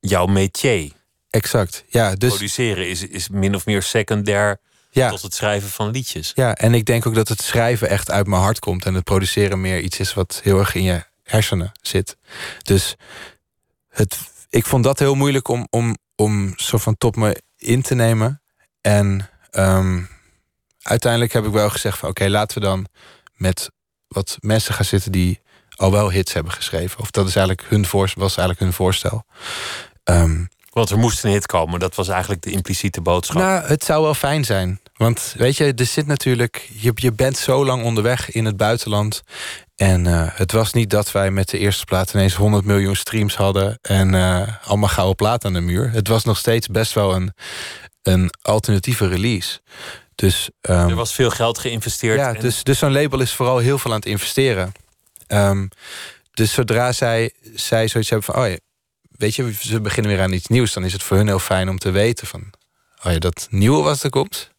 [0.00, 0.92] jouw métier.
[1.30, 2.14] Exact, ja.
[2.14, 2.28] Dus...
[2.28, 5.10] Produceren is, is min of meer secundair ja.
[5.10, 6.32] tot het schrijven van liedjes.
[6.34, 8.84] Ja, en ik denk ook dat het schrijven echt uit mijn hart komt...
[8.84, 12.16] en het produceren meer iets is wat heel erg in je hersenen zit.
[12.62, 12.96] Dus
[13.88, 17.94] het, ik vond dat heel moeilijk om, om, om zo van top me in te
[17.94, 18.42] nemen.
[18.80, 19.28] En...
[19.52, 20.08] Um,
[20.82, 22.86] uiteindelijk heb ik wel gezegd van oké, laten we dan
[23.34, 23.70] met
[24.08, 25.40] wat mensen gaan zitten die
[25.70, 27.00] al wel hits hebben geschreven.
[27.00, 29.24] Of dat is eigenlijk hun voorstel, was eigenlijk hun voorstel.
[30.04, 33.42] Um, Want er moest een hit komen, dat was eigenlijk de impliciete boodschap.
[33.42, 34.80] Nou, het zou wel fijn zijn.
[34.96, 36.70] Want weet je, er zit natuurlijk.
[36.72, 39.22] Je, je bent zo lang onderweg in het buitenland.
[39.80, 43.36] En uh, het was niet dat wij met de eerste plaat ineens 100 miljoen streams
[43.36, 43.78] hadden.
[43.82, 45.90] en uh, allemaal gouden plaat aan de muur.
[45.90, 47.34] Het was nog steeds best wel een,
[48.02, 49.60] een alternatieve release.
[50.14, 52.18] Dus, um, er was veel geld geïnvesteerd.
[52.18, 54.72] Ja, dus, dus zo'n label is vooral heel veel aan het investeren.
[55.28, 55.68] Um,
[56.30, 58.42] dus zodra zij, zij zoiets hebben van...
[58.42, 58.56] oh ja,
[59.10, 60.72] weet je, ze beginnen weer aan iets nieuws...
[60.72, 62.50] dan is het voor hun heel fijn om te weten van...
[63.04, 64.49] oh ja, dat nieuwe wat er komt...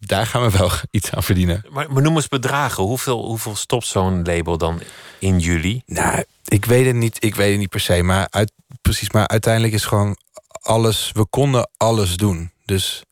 [0.00, 1.64] daar gaan we wel iets aan verdienen.
[1.70, 2.84] Maar, maar noem eens bedragen.
[2.84, 4.80] Hoeveel, hoeveel stopt zo'n label dan
[5.18, 5.82] in juli?
[5.86, 8.02] Nou, ik weet het niet, ik weet het niet per se.
[8.02, 10.16] Maar uit, precies, maar uiteindelijk is gewoon
[10.50, 11.10] alles...
[11.12, 12.52] we konden alles doen.
[12.64, 13.02] Dus...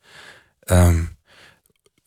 [0.64, 1.17] Um,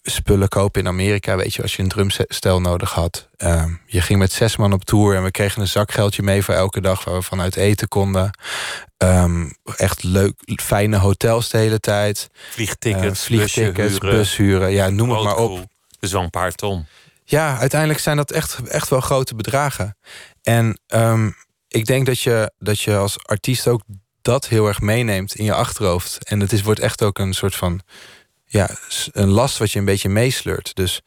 [0.04, 1.36] spullen kopen in Amerika.
[1.36, 3.30] Weet je, als je een drumstel nodig had.
[3.38, 6.54] Ehm, je ging met zes man op tour en we kregen een zakgeldje mee voor
[6.54, 8.32] elke dag waar we vanuit eten konden.
[8.98, 12.30] Ehm, echt leuk, fijne hotels de hele tijd.
[12.50, 14.72] Vliegtickets, uh, vliegtickets, bushuren.
[14.72, 15.66] Ja, noem het maar op.
[16.00, 16.86] Dus wel een paar ton.
[17.24, 19.98] Ja, uiteindelijk zijn dat echt, echt wel grote bedragen.
[20.42, 21.36] En um,
[21.68, 23.82] ik denk dat je, dat je als artiest ook
[24.22, 26.24] dat heel erg meeneemt in je achterhoofd.
[26.24, 27.82] En het is, wordt echt ook een soort van
[28.52, 28.70] ja,
[29.12, 30.76] een last wat je een beetje meesleurt.
[30.76, 31.02] Dus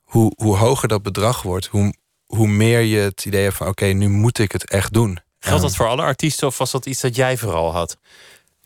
[0.00, 1.94] hoe, hoe hoger dat bedrag wordt, hoe,
[2.26, 5.18] hoe meer je het idee hebt van oké, nu moet ik het echt doen.
[5.38, 7.96] Geldt dat voor alle artiesten of was dat iets dat jij vooral had?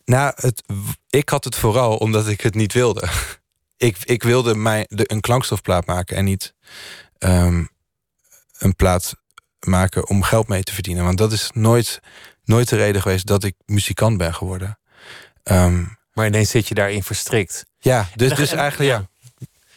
[0.05, 0.63] Nou, het,
[1.11, 3.09] ik had het vooral omdat ik het niet wilde.
[3.77, 6.55] ik, ik wilde mij de, een klankstofplaat maken en niet
[7.19, 7.65] ehm,
[8.59, 9.15] een plaat
[9.61, 11.05] maken om geld mee te verdienen.
[11.05, 12.01] Want dat is nooit,
[12.45, 14.79] nooit de reden geweest dat ik muzikant ben geworden.
[15.43, 17.67] Ehm, maar ineens zit je daarin verstrikt.
[17.87, 19.09] Ja, dus, dus eigenlijk ja.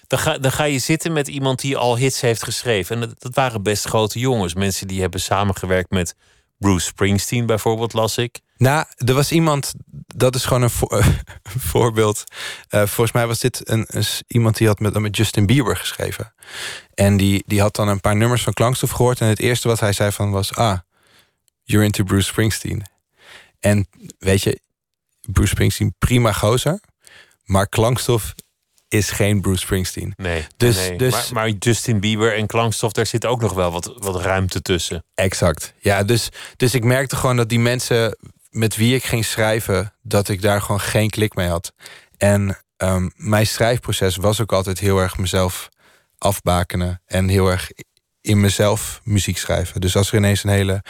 [0.08, 2.96] Dan ga, dan ga je zitten met iemand die al hits heeft geschreven.
[2.96, 4.54] En dat, dat waren best grote jongens.
[4.54, 6.16] Mensen die hebben samengewerkt met
[6.58, 8.40] Bruce Springsteen bijvoorbeeld, las ik.
[8.58, 9.74] Nou, er was iemand,
[10.16, 10.70] dat is gewoon een,
[11.72, 12.24] voorbeeld.
[12.70, 16.34] Uh, volgens mij was dit een, een, iemand die had met, met Justin Bieber geschreven.
[16.94, 19.22] En die, die had dan een paar nummers van Klankstof gehoord.
[19.22, 20.56] En het eerste wat hij zei van was...
[20.56, 20.78] Ah,
[21.64, 22.86] you're into Bruce Springsteen.
[23.60, 23.88] En
[24.20, 24.60] weet je,
[25.22, 26.80] Bruce Springsteen, prima gozer.
[27.50, 28.34] Maar klankstof
[28.88, 30.14] is geen Bruce Springsteen.
[30.16, 33.94] Nee, dus, Dus, maar, maar, Justin Bieber en klankstof, daar zit ook nog wel wat,
[33.98, 35.04] wat ruimte tussen.
[35.16, 35.74] Exact.
[35.80, 38.18] Ja, dus, dus ik merkte gewoon dat die mensen
[38.50, 41.74] met wie ik ging schrijven, dat ik daar gewoon geen klik mee had.
[42.18, 45.70] En um, mijn schrijfproces was ook altijd heel erg mezelf
[46.18, 47.72] afbakenen en heel erg
[48.22, 49.82] in mezelf muziek schrijven.
[49.82, 50.84] Dus als er ineens een hele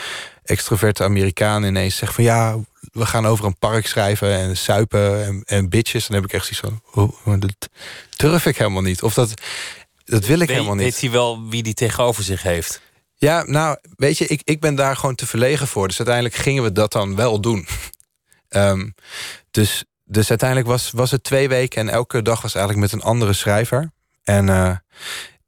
[0.43, 5.43] extroverte Amerikaan ineens zegt van ja, we gaan over een park schrijven en suipen en,
[5.45, 6.07] en bitches.
[6.07, 7.69] Dan heb ik echt zoiets van, oh, dat
[8.15, 9.01] durf ik helemaal niet.
[9.01, 9.33] Of dat,
[10.05, 10.83] dat wil ik helemaal niet.
[10.83, 12.81] Weet hij wel wie die tegenover zich heeft?
[13.15, 15.87] Ja, nou, weet je, ik, ik ben daar gewoon te verlegen voor.
[15.87, 17.67] Dus uiteindelijk gingen we dat dan wel doen.
[18.49, 18.93] um,
[19.51, 23.07] dus, dus uiteindelijk was, was het twee weken en elke dag was eigenlijk met een
[23.07, 23.91] andere schrijver.
[24.23, 24.75] En uh,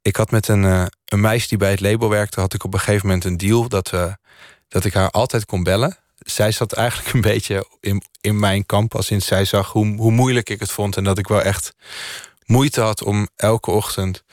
[0.02, 2.74] ik had met een, uh, een meisje die bij het label werkte, had ik op
[2.74, 4.12] een gegeven moment een deal dat, uh,
[4.68, 8.94] dat ik haar altijd kon bellen zij zat eigenlijk een beetje in, in mijn kamp.
[8.94, 10.96] Als in zij zag hoe, hoe moeilijk ik het vond.
[10.96, 11.74] En dat ik wel echt
[12.44, 14.24] moeite had om elke ochtend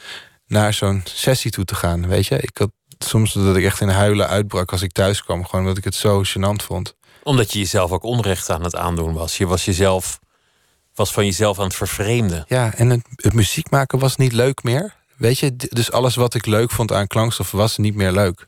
[0.48, 2.08] naar zo'n sessie toe te gaan.
[2.08, 5.46] Weet je, ik had soms dat ik echt in huilen uitbrak als ik thuis kwam.
[5.46, 6.96] Gewoon omdat ik het zo gênant vond.
[7.24, 9.38] Omdat je jezelf ook onrecht aan het aandoen was.
[9.38, 10.20] Je was jezelf
[10.96, 12.46] was van jezelf aan het vervreemden.
[12.48, 14.96] Ja, en het, het muziek maken was niet leuk meer.
[15.18, 18.48] Weet je, dus alles wat ik leuk vond aan klankstof was niet meer leuk.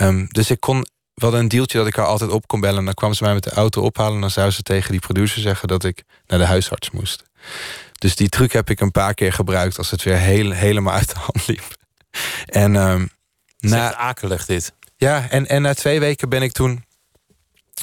[0.00, 0.86] Um, dus ik kon
[1.22, 2.78] we hadden een deeltje dat ik haar altijd op kon bellen.
[2.78, 4.14] En dan kwam ze mij met de auto ophalen.
[4.14, 7.22] En dan zou ze tegen die producer zeggen dat ik naar de huisarts moest.
[7.98, 11.08] Dus die truc heb ik een paar keer gebruikt als het weer heel, helemaal uit
[11.08, 11.76] de hand liep.
[12.46, 13.10] En um,
[13.58, 14.74] na akelig dit.
[14.96, 16.84] Ja, en, en na twee weken ben ik toen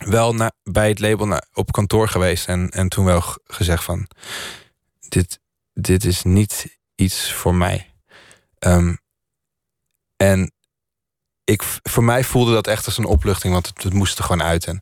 [0.06, 2.48] wel na, bij het label na, op kantoor geweest.
[2.48, 4.08] En, en toen wel gezegd van
[5.10, 5.40] dit,
[5.74, 7.94] dit is niet iets voor mij.
[8.60, 9.00] Um,
[10.18, 10.52] en
[11.50, 14.66] ik, voor mij voelde dat echt als een opluchting, want het, moest er gewoon uit.
[14.66, 14.82] En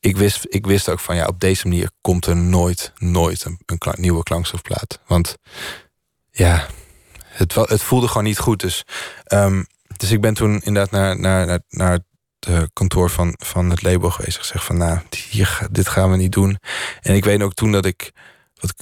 [0.00, 3.58] ik wist, ik wist ook van ja, op deze manier komt er nooit, nooit een,
[3.94, 5.00] nieuwe klankstofplaat.
[5.06, 5.36] Want
[6.30, 6.66] ja,
[7.24, 8.60] het, het voelde gewoon niet goed.
[8.60, 8.82] Dus,
[9.32, 9.66] um,
[9.96, 14.10] dus ik ben toen inderdaad naar, naar, naar, naar het kantoor van, van het label
[14.10, 14.38] geweest.
[14.38, 16.58] Gezegd van nou, hier, dit gaan we niet doen.
[17.00, 18.12] En ik weet ook toen dat ik,
[18.54, 18.74] wat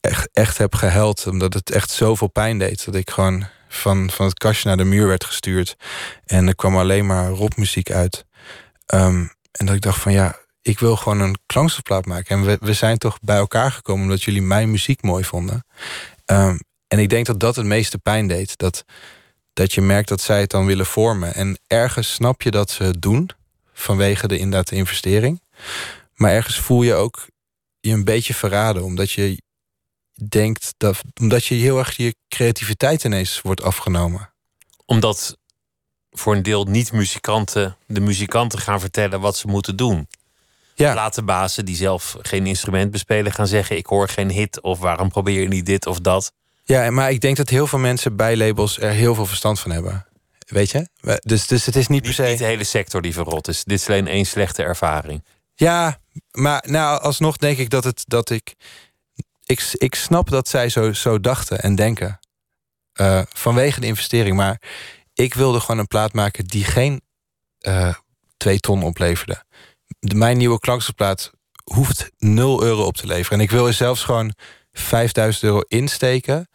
[0.00, 1.26] echt, echt heb gehuild.
[1.26, 2.84] Omdat het echt zoveel pijn deed.
[2.84, 5.76] Dat ik gewoon van, van het kastje naar de muur werd gestuurd.
[6.24, 8.24] En er kwam alleen maar rockmuziek uit.
[8.94, 12.36] Um, en dat ik dacht van ja, ik wil gewoon een klankstofplaat maken.
[12.36, 15.64] En we, we zijn toch bij elkaar gekomen omdat jullie mijn muziek mooi vonden.
[16.26, 16.58] Um,
[16.88, 18.56] en ik denk dat dat het meeste pijn deed.
[18.56, 18.84] Dat,
[19.52, 21.34] dat je merkt dat zij het dan willen vormen.
[21.34, 23.30] En ergens snap je dat ze het doen.
[23.72, 25.42] Vanwege de inderdaad de investering.
[26.14, 27.26] Maar ergens voel je ook
[27.80, 28.82] je een beetje verraden.
[28.82, 29.42] Omdat je
[30.28, 31.02] denkt dat.
[31.20, 34.30] Omdat je heel erg je creativiteit ineens wordt afgenomen.
[34.84, 35.36] Omdat
[36.10, 40.08] voor een deel niet-muzikanten de muzikanten gaan vertellen wat ze moeten doen.
[40.74, 40.92] Ja.
[40.92, 45.40] Platenbazen die zelf geen instrument bespelen gaan zeggen: Ik hoor geen hit of waarom probeer
[45.40, 46.32] je niet dit of dat.
[46.64, 49.70] Ja, maar ik denk dat heel veel mensen bij labels er heel veel verstand van
[49.70, 50.06] hebben.
[50.46, 50.88] Weet je?
[51.20, 52.22] Dus, dus het is niet per se.
[52.22, 53.64] Niet de hele sector die verrot is.
[53.64, 55.24] Dit is alleen één slechte ervaring.
[55.54, 55.98] Ja,
[56.30, 58.54] maar nou, alsnog denk ik dat, het, dat ik,
[59.44, 59.70] ik.
[59.72, 62.20] Ik snap dat zij zo, zo dachten en denken.
[63.00, 64.36] Uh, vanwege de investering.
[64.36, 64.60] Maar
[65.14, 67.00] ik wilde gewoon een plaat maken die geen
[67.60, 67.94] uh,
[68.36, 69.44] twee ton opleverde.
[69.98, 71.30] De, mijn nieuwe klankstofplaat
[71.64, 73.38] hoeft 0 euro op te leveren.
[73.38, 74.32] En ik wil er zelfs gewoon
[74.72, 76.48] 5000 euro insteken.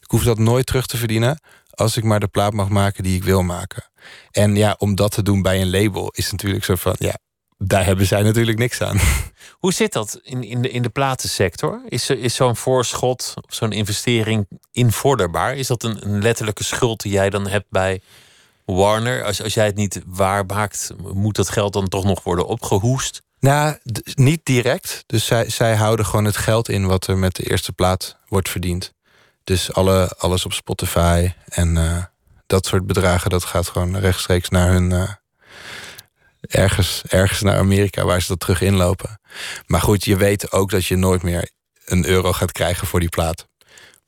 [0.00, 3.16] Ik hoef dat nooit terug te verdienen als ik maar de plaat mag maken die
[3.16, 3.90] ik wil maken.
[4.30, 7.18] En ja, om dat te doen bij een label is natuurlijk zo van, ja,
[7.66, 8.98] daar hebben zij natuurlijk niks aan.
[9.62, 11.82] Hoe zit dat in, in, de, in de platensector?
[11.88, 15.56] Is, is zo'n voorschot of zo'n investering invorderbaar?
[15.56, 18.00] Is dat een, een letterlijke schuld die jij dan hebt bij
[18.64, 19.24] Warner?
[19.24, 23.22] Als, als jij het niet waarmaakt, moet dat geld dan toch nog worden opgehoest?
[23.40, 23.78] Nou,
[24.14, 25.04] niet direct.
[25.06, 28.48] Dus zij, zij houden gewoon het geld in wat er met de eerste plaat wordt
[28.48, 28.92] verdiend.
[29.44, 32.04] Dus alle, alles op Spotify en uh,
[32.46, 34.90] dat soort bedragen, dat gaat gewoon rechtstreeks naar hun.
[34.90, 35.08] Uh,
[36.46, 39.20] ergens, ergens naar Amerika waar ze dat terug inlopen.
[39.66, 41.50] Maar goed, je weet ook dat je nooit meer
[41.84, 43.48] een euro gaat krijgen voor die plaat.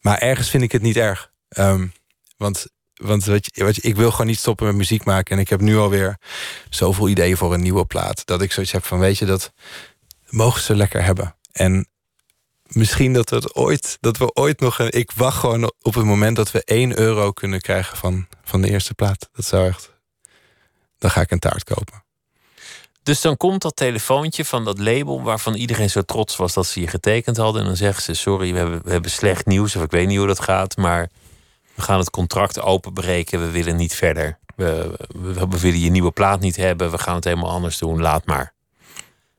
[0.00, 1.30] Maar ergens vind ik het niet erg.
[1.58, 1.92] Um,
[2.36, 5.36] want want wat ik wil gewoon niet stoppen met muziek maken.
[5.36, 6.18] En ik heb nu alweer
[6.70, 8.26] zoveel ideeën voor een nieuwe plaat.
[8.26, 9.52] Dat ik zoiets heb van, weet je, dat
[10.28, 11.36] mogen ze lekker hebben.
[11.52, 11.88] En
[12.66, 14.78] misschien dat, het ooit, dat we ooit nog...
[14.78, 18.60] Een, ik wacht gewoon op het moment dat we 1 euro kunnen krijgen van, van
[18.60, 19.28] de eerste plaat.
[19.32, 19.94] Dat zou echt...
[20.98, 22.04] Dan ga ik een taart kopen.
[23.06, 26.80] Dus dan komt dat telefoontje van dat label waarvan iedereen zo trots was dat ze
[26.80, 27.60] je getekend hadden.
[27.60, 29.76] En dan zeggen ze: Sorry, we hebben, we hebben slecht nieuws.
[29.76, 30.76] Of ik weet niet hoe dat gaat.
[30.76, 31.08] Maar
[31.74, 34.38] we gaan het contract openbreken, we willen niet verder.
[34.56, 38.00] We, we, we, willen je nieuwe plaat niet hebben, we gaan het helemaal anders doen,
[38.00, 38.52] laat maar.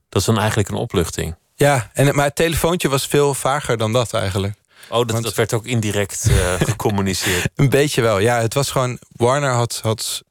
[0.08, 1.36] Dat is dan eigenlijk een opluchting.
[1.54, 4.54] Ja, en, maar het telefoontje was veel vager dan dat eigenlijk.
[4.88, 7.48] Oh, dat, dat werd ook indirect uh, gecommuniceerd.
[7.54, 8.40] een beetje wel, ja.
[8.40, 9.80] Het was gewoon, Warner had...
[9.82, 10.22] had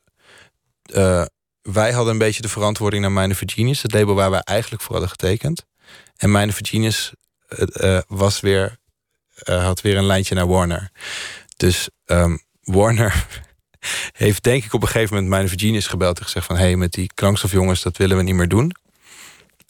[0.93, 1.25] uh,
[1.73, 4.91] wij hadden een beetje de verantwoording naar Mine Virginius, het label waar wij eigenlijk voor
[4.91, 5.65] hadden getekend.
[6.17, 7.13] En Mine Virginius
[7.49, 8.77] uh, was weer,
[9.43, 10.91] had weer een lijntje naar Warner.
[11.57, 13.25] Dus um, Warner
[14.11, 16.55] heeft denk ik op een gegeven moment mijn Virginius gebeld en gezegd van...
[16.55, 18.71] hé, hey, met die klankstofjongens, dat willen we niet meer doen.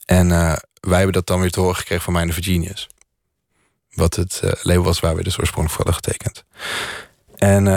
[0.06, 2.88] En uh, wij hebben dat dan weer te horen gekregen van mijn Virginius.
[3.94, 6.44] Wat het label was waar we dus oorspronkelijk voor hadden getekend.
[7.36, 7.68] En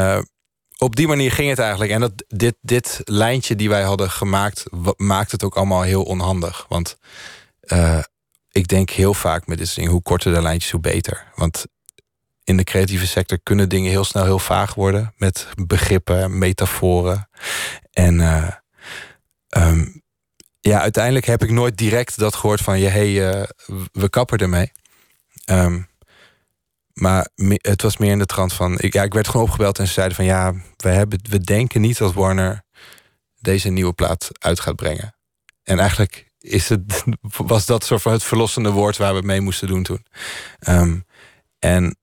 [0.80, 1.90] op die manier ging het eigenlijk.
[1.90, 4.64] En dat, dit, dit lijntje die wij hadden gemaakt,
[4.96, 6.66] maakt het ook allemaal heel onhandig.
[6.68, 6.98] Want
[8.50, 11.26] ik denk heel vaak met dit dingen, hoe korter de lijntjes, hoe beter.
[11.34, 11.66] Want
[12.44, 15.14] in de creatieve sector kunnen dingen heel snel heel vaag worden.
[15.16, 17.28] Met begrippen, metaforen.
[17.90, 18.50] En uh,
[19.48, 20.02] um,
[20.60, 23.42] ja, uiteindelijk heb ik nooit direct dat gehoord van je, hey, uh,
[23.92, 24.72] we kappen ermee.
[25.50, 25.88] Um,
[27.00, 28.78] maar het was meer in de trant van.
[28.78, 31.80] Ik, ja, ik werd gewoon opgebeld en ze zeiden van ja, we, hebben, we denken
[31.80, 32.62] niet dat Warner
[33.38, 35.14] deze nieuwe plaat uit gaat brengen.
[35.62, 37.04] En eigenlijk is het,
[37.36, 40.04] was dat soort van het verlossende woord waar we mee moesten doen toen.
[40.68, 41.04] Um,
[41.58, 41.98] en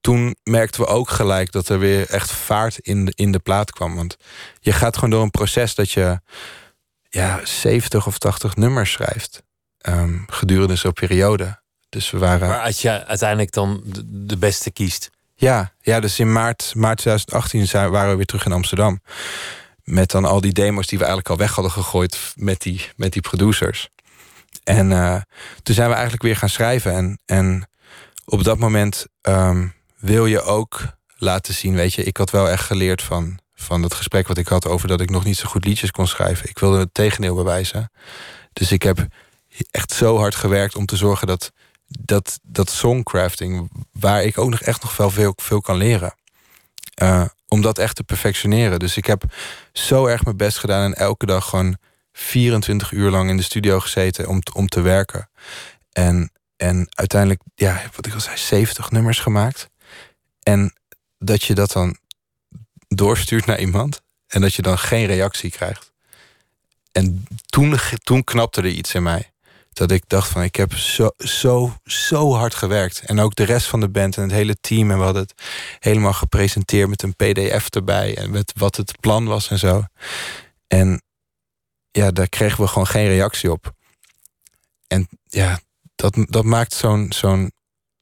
[0.00, 3.72] toen merkten we ook gelijk dat er weer echt vaart in de, in de plaat
[3.72, 3.94] kwam.
[3.94, 4.16] Want
[4.60, 6.20] je gaat gewoon door een proces dat je
[7.08, 9.42] ja, 70 of 80 nummers schrijft.
[9.88, 11.64] Um, gedurende zo'n periode.
[11.88, 12.48] Dus we waren.
[12.48, 15.10] Maar als je uiteindelijk dan de beste kiest.
[15.34, 19.00] Ja, ja dus in maart, maart 2018 zijn, waren we weer terug in Amsterdam.
[19.82, 23.12] Met dan al die demos die we eigenlijk al weg hadden gegooid met die, met
[23.12, 23.88] die producers.
[24.64, 25.20] En uh,
[25.62, 26.92] toen zijn we eigenlijk weer gaan schrijven.
[26.92, 27.68] En, en
[28.24, 30.80] op dat moment um, wil je ook
[31.16, 34.48] laten zien, weet je, ik had wel echt geleerd van, van het gesprek wat ik
[34.48, 36.48] had over dat ik nog niet zo goed liedjes kon schrijven.
[36.48, 37.90] Ik wilde het tegendeel bewijzen.
[38.52, 39.06] Dus ik heb
[39.70, 41.52] echt zo hard gewerkt om te zorgen dat
[41.86, 46.14] dat, dat songcrafting, waar ik ook nog echt nog veel, veel kan leren.
[47.02, 48.78] Uh, om dat echt te perfectioneren.
[48.78, 49.22] Dus ik heb
[49.72, 51.76] zo erg mijn best gedaan en elke dag gewoon
[52.12, 55.28] 24 uur lang in de studio gezeten om, om te werken.
[55.92, 59.68] En, en uiteindelijk, ja, wat ik al zei, 70 nummers gemaakt.
[60.42, 60.74] En
[61.18, 61.96] dat je dat dan
[62.88, 65.92] doorstuurt naar iemand en dat je dan geen reactie krijgt.
[66.92, 69.30] En toen, toen knapte er iets in mij.
[69.76, 73.00] Dat ik dacht van ik heb zo, zo, zo hard gewerkt.
[73.00, 74.90] En ook de rest van de band en het hele team.
[74.90, 75.42] En we hadden het
[75.78, 78.16] helemaal gepresenteerd met een pdf erbij.
[78.16, 79.84] En met wat het plan was en zo.
[80.66, 81.02] En
[81.90, 83.72] ja, daar kregen we gewoon geen reactie op.
[84.86, 85.60] En ja,
[85.94, 87.52] dat, dat maakt zo'n zo'n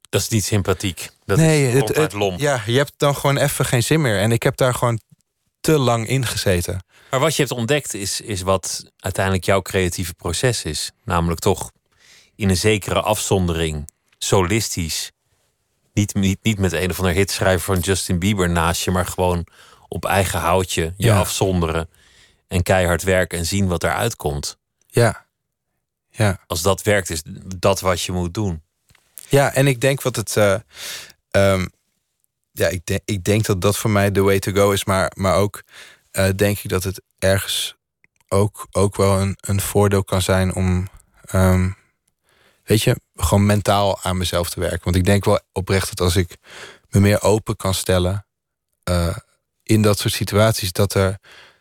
[0.08, 1.10] dat is niet sympathiek.
[1.24, 2.40] Dat nee, is het, het, lomp.
[2.40, 4.18] Ja, je hebt dan gewoon even geen zin meer.
[4.18, 5.00] En ik heb daar gewoon
[5.60, 6.84] te lang in gezeten.
[7.14, 10.92] Maar wat je hebt ontdekt is, is wat uiteindelijk jouw creatieve proces is.
[11.04, 11.70] Namelijk toch
[12.36, 15.12] in een zekere afzondering, solistisch.
[15.92, 19.46] Niet, niet, niet met een of ander hitschrijver van Justin Bieber naast je, maar gewoon
[19.88, 21.88] op eigen houtje je afzonderen.
[22.48, 24.58] En keihard werken en zien wat eruit komt.
[24.86, 25.26] Ja.
[26.10, 26.40] ja.
[26.46, 27.22] Als dat werkt, is
[27.56, 28.62] dat wat je moet doen.
[29.28, 30.36] Ja, en ik denk wat het.
[30.36, 31.64] Uh,
[32.52, 34.84] ja, ik, denk ik denk dat dat voor mij de way to go is.
[34.84, 35.62] Maar, maar ook
[36.18, 37.76] uh, denk ik dat het ergens
[38.28, 40.88] ook, ook wel een, een voordeel kan zijn om.
[41.34, 41.76] Um,
[42.64, 44.84] weet je, gewoon mentaal aan mezelf te werken.
[44.84, 46.36] Want ik denk wel oprecht dat als ik
[46.88, 48.26] me meer open kan stellen.
[48.88, 49.16] Uh,
[49.62, 51.18] in dat soort situaties, dat er,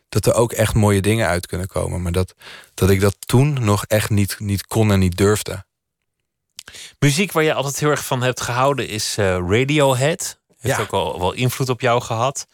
[0.10, 2.02] dat er ook echt mooie dingen uit kunnen komen.
[2.02, 2.34] Maar dat,
[2.74, 5.66] dat ik dat toen nog echt niet, niet kon en niet durfde.
[7.00, 10.40] Muziek waar je altijd heel erg van hebt gehouden is uh, Radiohead.
[10.58, 12.48] Heeft ook al wel invloed op jou gehad.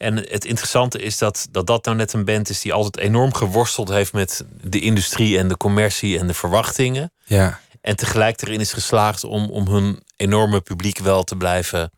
[0.00, 3.34] En het interessante is dat, dat dat nou net een band is die altijd enorm
[3.34, 7.12] geworsteld heeft met de industrie en de commercie en de verwachtingen.
[7.24, 7.60] Ja.
[7.80, 11.92] En tegelijk erin is geslaagd om, om hun enorme publiek wel te blijven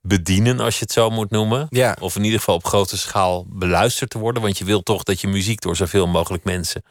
[0.00, 1.66] bedienen, als je het zo moet noemen.
[1.70, 1.96] Ja.
[2.00, 4.42] Of in ieder geval op grote schaal beluisterd te worden.
[4.42, 6.84] Want je wilt toch dat je muziek door zoveel mogelijk mensen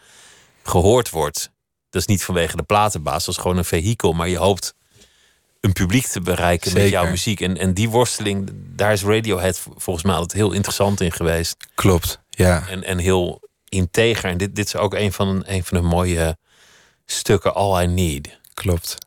[0.63, 1.51] gehoord wordt.
[1.89, 4.13] Dat is niet vanwege de platenbaas, dat is gewoon een vehikel.
[4.13, 4.73] Maar je hoopt
[5.61, 7.41] een publiek te bereiken met jouw muziek.
[7.41, 11.57] En, en die worsteling, daar is Radiohead volgens mij altijd heel interessant in geweest.
[11.75, 12.67] Klopt, ja.
[12.67, 14.29] En, en heel integer.
[14.29, 16.37] En dit, dit is ook een van, een van de mooie
[17.05, 18.39] stukken, All I Need.
[18.53, 18.97] Klopt.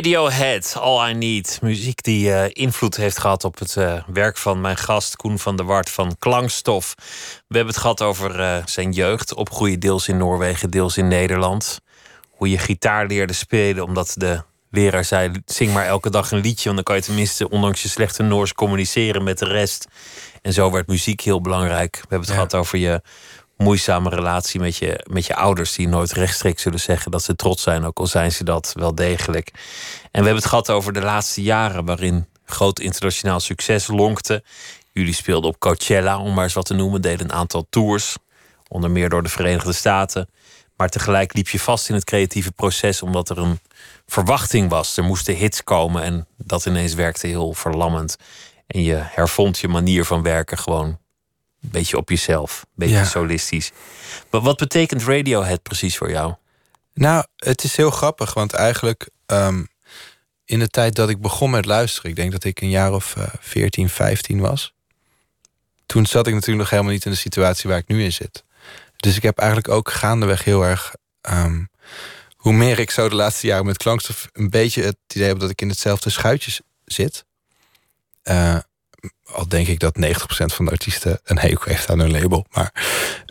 [0.00, 1.58] Radiohead, All I Need.
[1.62, 5.56] Muziek die uh, invloed heeft gehad op het uh, werk van mijn gast Koen van
[5.56, 6.94] der Wart van Klankstof.
[7.48, 11.80] We hebben het gehad over uh, zijn jeugd, opgroeien deels in Noorwegen, deels in Nederland.
[12.30, 16.64] Hoe je gitaar leerde spelen omdat de leraar zei: zing maar elke dag een liedje,
[16.64, 19.86] want dan kan je tenminste, ondanks je slechte Noors, communiceren met de rest.
[20.42, 21.94] En zo werd muziek heel belangrijk.
[21.94, 22.34] We hebben het ja.
[22.34, 23.02] gehad over je
[23.60, 27.62] moeizame relatie met je, met je ouders, die nooit rechtstreeks zullen zeggen dat ze trots
[27.62, 29.50] zijn, ook al zijn ze dat wel degelijk.
[30.02, 34.42] En we hebben het gehad over de laatste jaren, waarin groot internationaal succes lonkte.
[34.92, 38.16] Jullie speelden op Coachella, om maar eens wat te noemen, deden een aantal tours,
[38.68, 40.28] onder meer door de Verenigde Staten.
[40.76, 43.58] Maar tegelijk liep je vast in het creatieve proces, omdat er een
[44.06, 44.96] verwachting was.
[44.96, 48.16] Er moesten hits komen en dat ineens werkte heel verlammend.
[48.66, 50.98] En je hervond je manier van werken gewoon
[51.62, 53.72] een beetje op jezelf, een beetje solistisch.
[54.30, 56.34] Maar wat betekent Radiohead precies voor jou?
[56.94, 59.68] Nou, het is heel grappig, want eigenlijk um,
[60.44, 63.14] in de tijd dat ik begon met luisteren, ik denk dat ik een jaar of
[63.18, 64.74] uh, 14, 15 was.
[65.86, 68.44] Toen zat ik natuurlijk nog helemaal niet in de situatie waar ik nu in zit.
[68.96, 70.94] Dus ik heb eigenlijk ook gaandeweg heel erg.
[71.30, 71.68] Um,
[72.36, 75.50] hoe meer ik zo de laatste jaren met klankstof een beetje het idee heb dat
[75.50, 77.24] ik in hetzelfde schuitje zit.
[78.24, 78.58] Uh,
[79.32, 80.06] al denk ik dat 90%
[80.54, 82.46] van de artiesten een hekel heeft aan hun label.
[82.50, 82.72] Maar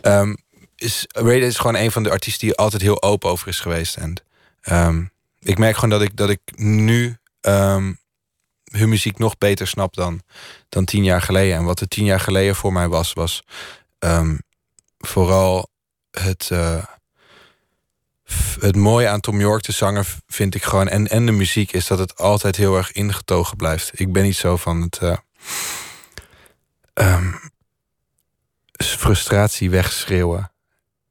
[0.02, 0.36] um,
[0.76, 3.96] is, Radiohead is gewoon een van de artiesten die altijd heel open over is geweest.
[3.96, 4.22] En
[4.70, 7.98] um, ik merk gewoon dat ik, dat ik nu um,
[8.72, 10.22] hun muziek nog beter snap dan,
[10.68, 11.56] dan tien jaar geleden.
[11.56, 13.42] En wat er tien jaar geleden voor mij was, was
[14.98, 15.68] vooral
[16.10, 16.48] het.
[16.52, 16.84] Uh,
[18.60, 20.88] het mooie aan Tom York, de zanger, vind ik gewoon.
[20.88, 24.00] En, en de muziek is dat het altijd heel erg ingetogen blijft.
[24.00, 24.98] Ik ben niet zo van het.
[25.02, 25.16] Uh,
[27.00, 27.40] um,
[28.84, 30.52] frustratie wegschreeuwen.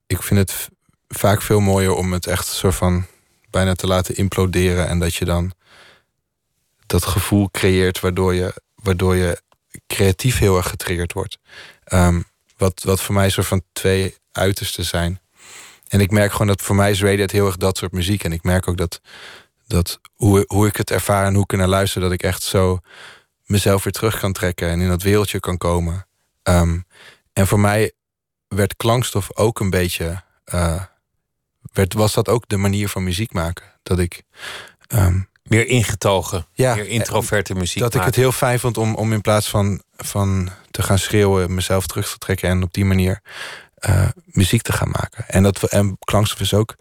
[0.08, 0.70] Ik vind het
[1.08, 3.06] vaak veel mooier om het echt soort van
[3.50, 4.88] bijna te laten imploderen.
[4.88, 5.54] En dat je dan
[6.86, 9.42] dat gevoel creëert waardoor je, waardoor je
[9.88, 11.38] creatief heel erg getriggerd wordt.
[11.94, 12.26] Um,
[12.58, 15.20] wat, wat voor mij soort van twee uitersten zijn.
[15.88, 18.24] En ik merk gewoon dat voor mij is Radiohead heel erg dat soort muziek.
[18.24, 19.02] En ik merk ook dat,
[19.68, 22.44] dat hoe, hoe ik het ervaar en hoe ik er naar luister, dat ik echt
[22.44, 22.80] zo
[23.50, 26.08] mezelf weer terug kan trekken en in dat wereldje kan komen.
[26.44, 26.86] Um,
[27.34, 27.92] en voor mij
[28.48, 30.24] werd klankstof ook een beetje.
[30.54, 30.84] Uh,
[31.74, 33.66] werd, was dat ook de manier van muziek maken?
[33.84, 34.24] Dat ik.
[34.94, 37.82] Um, meer ingetogen, ja, meer introverte muziek.
[37.82, 41.54] Dat ik het heel fijn vond om, om in plaats van, van te gaan schreeuwen,
[41.54, 43.22] mezelf terug te trekken en op die manier
[43.90, 45.28] uh, muziek te gaan maken.
[45.28, 46.76] En, dat, en klankstof is ook.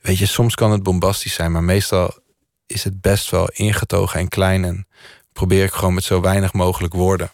[0.00, 2.18] Weet je, soms kan het bombastisch zijn, maar meestal
[2.66, 4.64] is het best wel ingetogen en klein.
[4.64, 4.86] En
[5.40, 7.30] probeer ik gewoon met zo weinig mogelijk woorden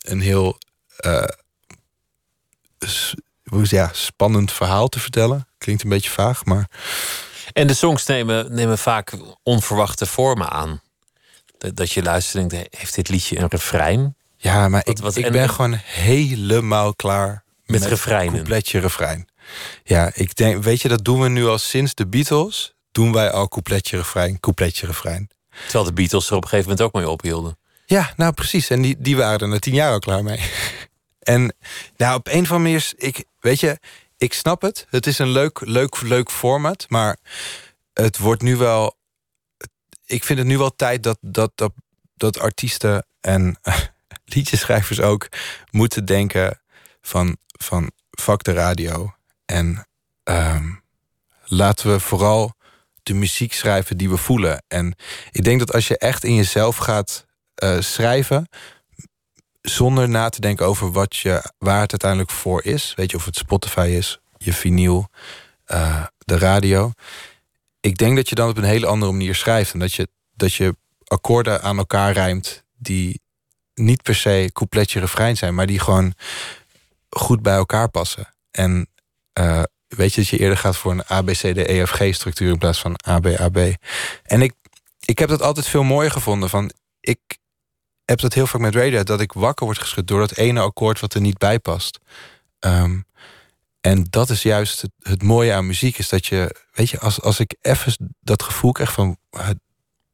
[0.00, 0.58] een heel
[1.06, 1.24] uh,
[3.62, 5.46] ja, spannend verhaal te vertellen.
[5.58, 6.68] Klinkt een beetje vaag, maar.
[7.52, 10.80] En de songs nemen, nemen vaak onverwachte vormen aan.
[11.58, 14.16] Dat je luistert en denkt, heeft dit liedje een refrein?
[14.36, 18.34] Ja, maar ik, wat, ik ben gewoon helemaal klaar met, met refreinen.
[18.34, 19.28] Coupletje, refrein.
[19.84, 22.74] Ja, ik denk, weet je, dat doen we nu al sinds de Beatles.
[22.92, 25.30] Doen wij al coupletje, refrein, coupletje, refrein.
[25.62, 27.58] Terwijl de Beatles er op een gegeven moment ook mee ophielden.
[27.86, 28.70] Ja, nou precies.
[28.70, 30.40] En die, die waren er na tien jaar al klaar mee.
[31.34, 31.54] en
[31.96, 33.78] nou, op een of andere ik, weet je,
[34.16, 34.86] ik snap het.
[34.90, 36.86] Het is een leuk, leuk, leuk format.
[36.88, 37.16] Maar
[37.92, 38.96] het wordt nu wel.
[40.06, 41.72] Ik vind het nu wel tijd dat, dat, dat,
[42.14, 43.58] dat artiesten en
[44.34, 45.28] liedjeschrijvers ook
[45.70, 46.60] moeten denken
[47.02, 49.14] van, van fuck de radio.
[49.44, 49.86] En
[50.24, 50.82] um,
[51.44, 52.54] laten we vooral
[53.02, 54.64] de muziek schrijven die we voelen.
[54.68, 54.94] En
[55.30, 57.26] ik denk dat als je echt in jezelf gaat
[57.64, 58.48] uh, schrijven,
[59.60, 62.92] zonder na te denken over wat je, waar het uiteindelijk voor is.
[62.96, 65.08] Weet je, of het Spotify is, je vinyl,
[65.66, 66.92] uh, de radio.
[67.80, 69.72] Ik denk dat je dan op een hele andere manier schrijft.
[69.72, 73.20] En dat je, dat je akkoorden aan elkaar rijmt die
[73.74, 76.14] niet per se coupletje refrein zijn, maar die gewoon
[77.08, 78.34] goed bij elkaar passen.
[78.50, 78.88] En
[79.40, 79.62] uh,
[79.96, 83.74] weet je dat je eerder gaat voor een ABCDEFG structuur in plaats van ABAB.
[84.22, 84.52] En ik,
[85.00, 86.48] ik heb dat altijd veel mooier gevonden.
[86.48, 86.70] Van,
[87.00, 87.18] ik
[88.04, 91.00] heb dat heel vaak met radio, dat ik wakker word geschud door dat ene akkoord
[91.00, 91.98] wat er niet bij past.
[92.60, 93.04] Um,
[93.80, 97.20] en dat is juist het, het, mooie aan muziek, is dat je, weet je, als,
[97.20, 99.16] als ik even dat gevoel krijg van,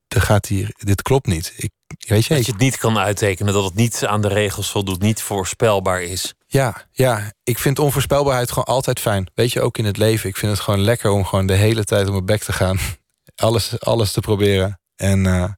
[0.08, 1.52] er gaat hier, dit klopt niet.
[1.56, 1.70] Ik,
[2.08, 5.00] weet je, dat je het niet kan uittekenen, dat het niet aan de regels voldoet,
[5.00, 6.34] niet voorspelbaar is.
[6.46, 9.30] Ja, ja, ik vind onvoorspelbaarheid gewoon altijd fijn.
[9.34, 10.28] Weet je, ook in het leven.
[10.28, 12.78] Ik vind het gewoon lekker om gewoon de hele tijd op mijn bek te gaan.
[13.36, 14.80] Alles, alles te proberen.
[14.94, 15.48] En uh,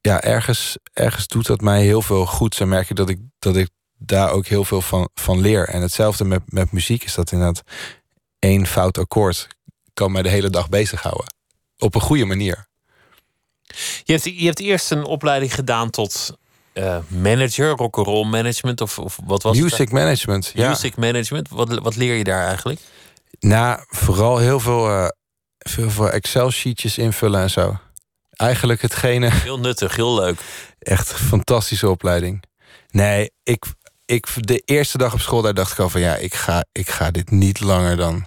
[0.00, 2.60] ja, ergens, ergens doet dat mij heel veel goed.
[2.60, 3.68] En merk ik dat ik, dat ik
[3.98, 5.68] daar ook heel veel van, van leer.
[5.68, 7.62] En hetzelfde met, met muziek is dat inderdaad
[8.38, 9.46] één fout akkoord
[9.94, 11.34] kan mij de hele dag bezighouden.
[11.78, 12.66] Op een goede manier.
[14.04, 16.36] Je hebt, je hebt eerst een opleiding gedaan tot
[16.78, 19.92] uh, manager, rock'n'roll management of, of wat was Music het?
[19.92, 20.68] management, ja.
[20.68, 22.80] Music management, wat, wat leer je daar eigenlijk?
[23.40, 25.08] Nou, vooral heel veel, uh,
[25.58, 27.78] veel, veel Excel-sheetjes invullen en zo.
[28.30, 29.30] Eigenlijk hetgene...
[29.30, 30.40] Heel nuttig, heel leuk.
[30.78, 32.42] Echt fantastische opleiding.
[32.90, 33.64] Nee, ik,
[34.06, 36.00] ik, de eerste dag op school, daar dacht ik al van...
[36.00, 38.26] ja, ik ga, ik ga dit niet langer dan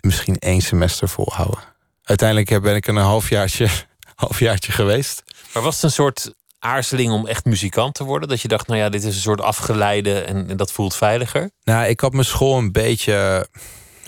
[0.00, 1.58] misschien één semester volhouden.
[2.02, 3.68] Uiteindelijk ben ik een halfjaartje,
[4.14, 5.22] halfjaartje geweest.
[5.54, 6.34] Maar was het een soort
[6.66, 8.28] aarzeling om echt muzikant te worden?
[8.28, 11.50] Dat je dacht, nou ja, dit is een soort afgeleide en, en dat voelt veiliger?
[11.62, 13.48] Nou, ik had mijn school een beetje...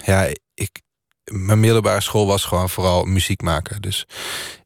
[0.05, 0.81] Ja, ik,
[1.31, 3.81] mijn middelbare school was gewoon vooral muziek maken.
[3.81, 4.07] Dus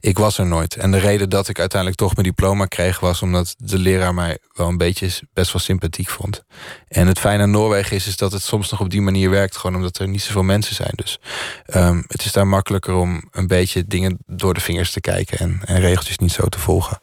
[0.00, 0.76] ik was er nooit.
[0.76, 3.00] En de reden dat ik uiteindelijk toch mijn diploma kreeg...
[3.00, 6.44] was omdat de leraar mij wel een beetje best wel sympathiek vond.
[6.88, 9.56] En het fijne aan Noorwegen is, is dat het soms nog op die manier werkt...
[9.56, 10.92] gewoon omdat er niet zoveel mensen zijn.
[10.94, 11.18] Dus
[11.74, 15.38] um, het is daar makkelijker om een beetje dingen door de vingers te kijken...
[15.38, 17.00] en, en regeltjes niet zo te volgen.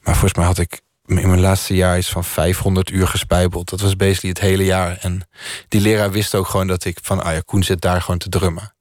[0.00, 3.70] Maar volgens mij had ik in mijn laatste jaar is van 500 uur gespijbeld.
[3.70, 4.98] Dat was basically het hele jaar.
[5.00, 5.28] En
[5.68, 7.22] die leraar wist ook gewoon dat ik van...
[7.22, 8.74] ah ja, Koen zit daar gewoon te drummen.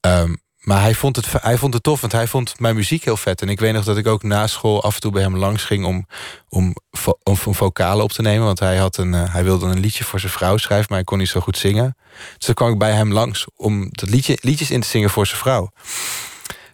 [0.00, 0.34] Ehm,
[0.66, 3.42] maar hij vond, het, hij vond het tof, want hij vond mijn muziek heel vet.
[3.42, 5.64] En ik weet nog dat ik ook na school af en toe bij hem langs
[5.64, 6.06] ging om,
[6.48, 6.74] om,
[7.22, 8.46] om, om vocalen op te nemen.
[8.46, 11.06] Want hij, had een, uh, hij wilde een liedje voor zijn vrouw schrijven, maar hij
[11.06, 11.96] kon niet zo goed zingen.
[12.36, 15.26] Dus dan kwam ik bij hem langs om dat liedje, liedjes in te zingen voor
[15.26, 15.70] zijn vrouw.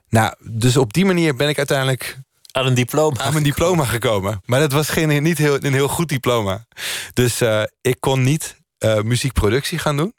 [0.08, 2.18] Nou, dus op die manier ben ik uiteindelijk
[2.52, 3.20] aan een diploma.
[3.20, 4.40] Aan mijn diploma gekomen.
[4.44, 6.66] Maar dat was geen, niet heel, een heel goed diploma.
[7.12, 10.14] Dus uh, ik kon niet uh, muziekproductie gaan doen.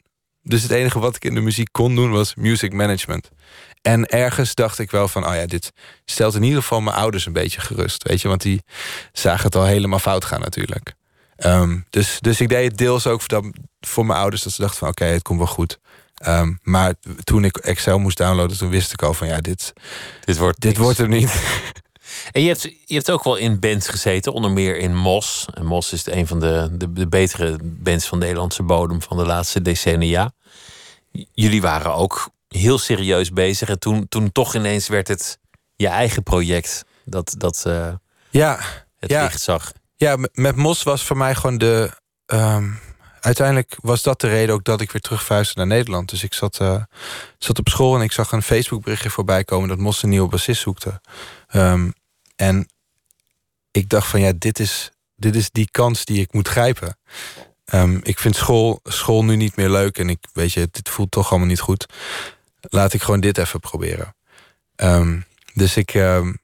[0.46, 3.30] Dus het enige wat ik in de muziek kon doen was music management.
[3.82, 5.72] En ergens dacht ik wel van, oh ja, dit
[6.04, 8.08] stelt in ieder geval mijn ouders een beetje gerust.
[8.08, 8.62] Weet je, want die
[9.12, 10.94] zagen het al helemaal fout gaan natuurlijk.
[11.36, 14.78] Um, dus, dus ik deed het deels ook voor, voor mijn ouders, dat ze dachten
[14.78, 15.78] van, oké, het komt wel goed.
[16.26, 19.72] Um, maar toen ik Excel moest downloaden, toen wist ik al van, ja, dit,
[20.24, 21.42] dit, wordt, dit wordt er niet.
[22.32, 25.46] En je hebt, je hebt ook wel in bands gezeten, onder meer in Mos.
[25.54, 29.16] En Mos is een van de, de, de betere bands van de Nederlandse bodem van
[29.16, 30.32] de laatste decennia.
[31.32, 33.68] Jullie waren ook heel serieus bezig.
[33.68, 35.38] En toen, toen toch ineens werd het
[35.76, 37.92] je eigen project dat, dat uh,
[38.30, 38.58] ja,
[38.98, 39.72] het ja, licht zag.
[39.96, 41.90] Ja, met Mos was voor mij gewoon de.
[42.26, 42.80] Um,
[43.20, 46.10] uiteindelijk was dat de reden ook dat ik weer terugvuiste naar Nederland.
[46.10, 46.82] Dus ik zat, uh,
[47.38, 50.28] zat op school en ik zag een Facebook berichtje voorbij komen dat Mos een nieuwe
[50.28, 51.00] bassist zoekte.
[51.52, 51.92] Um,
[52.36, 52.66] en
[53.70, 56.96] ik dacht van ja, dit is, dit is die kans die ik moet grijpen.
[57.74, 61.10] Um, ik vind school, school nu niet meer leuk en ik weet je, dit voelt
[61.10, 61.86] toch allemaal niet goed.
[62.60, 64.14] Laat ik gewoon dit even proberen.
[64.76, 65.24] Um,
[65.54, 65.94] dus ik.
[65.94, 66.38] Um,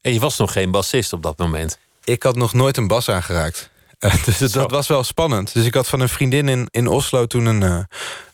[0.00, 1.78] en je was nog geen bassist op dat moment?
[2.04, 3.70] Ik had nog nooit een bas aangeraakt.
[4.00, 5.52] Uh, dus dat was wel spannend.
[5.52, 7.80] Dus ik had van een vriendin in, in Oslo toen een, uh,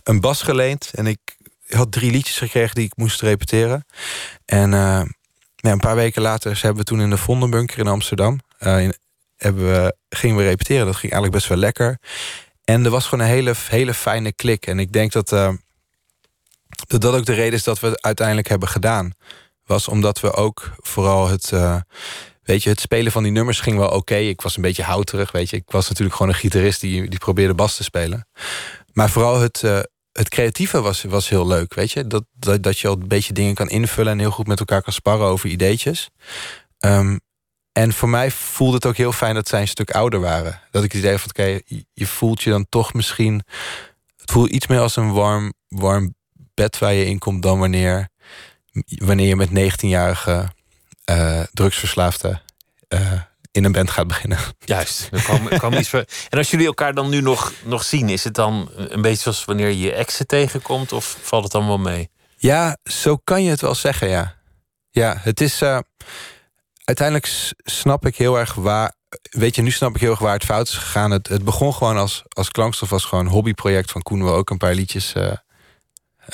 [0.02, 0.90] een bas geleend.
[0.94, 1.18] En ik
[1.68, 3.86] had drie liedjes gekregen die ik moest repeteren.
[4.44, 5.02] En uh,
[5.66, 8.40] ja, een paar weken later hebben we toen in de Vondenbunker in Amsterdam.
[8.58, 8.94] In,
[9.36, 10.86] hebben we, gingen we repeteren.
[10.86, 11.98] Dat ging eigenlijk best wel lekker.
[12.64, 14.66] En er was gewoon een hele, hele fijne klik.
[14.66, 15.52] En ik denk dat, uh,
[16.86, 19.12] dat ook de reden is dat we het uiteindelijk hebben gedaan.
[19.64, 21.50] Was omdat we ook vooral het.
[21.54, 21.76] Uh,
[22.42, 24.16] weet je, het spelen van die nummers ging wel oké.
[24.16, 25.56] Ik was een beetje houterig, weet je.
[25.56, 28.28] Ik was natuurlijk gewoon een gitarist die, die probeerde bas te spelen.
[28.92, 29.62] Maar vooral het,
[30.16, 32.06] het creatieve was, was heel leuk, weet je.
[32.06, 34.82] Dat, dat, dat je al een beetje dingen kan invullen en heel goed met elkaar
[34.82, 36.10] kan sparren over ideetjes.
[36.78, 37.20] Um,
[37.72, 40.60] en voor mij voelde het ook heel fijn dat zij een stuk ouder waren.
[40.70, 41.60] Dat ik het idee van, oké,
[41.92, 43.42] je voelt je dan toch misschien...
[44.16, 46.14] Het voelt iets meer als een warm, warm
[46.54, 48.08] bed waar je in komt dan wanneer,
[48.86, 50.48] wanneer je met 19-jarige
[51.10, 52.40] uh, drugsverslaafde
[52.88, 53.12] uh,
[53.56, 54.38] in een band gaat beginnen.
[54.58, 55.08] Juist.
[55.10, 56.04] Kwam, kwam iets voor...
[56.28, 59.44] En als jullie elkaar dan nu nog, nog zien, is het dan een beetje zoals
[59.44, 62.10] wanneer je je exen tegenkomt, of valt het dan wel mee?
[62.36, 64.34] Ja, zo kan je het wel zeggen, ja.
[64.90, 65.62] Ja, het is.
[65.62, 65.78] Uh,
[66.84, 68.94] uiteindelijk snap ik heel erg waar.
[69.30, 71.10] Weet je, nu snap ik heel erg waar het fout is gegaan.
[71.10, 74.24] Het, het begon gewoon als, als klankstof, was gewoon een hobbyproject van Koen.
[74.24, 75.32] We ook een paar liedjes uh,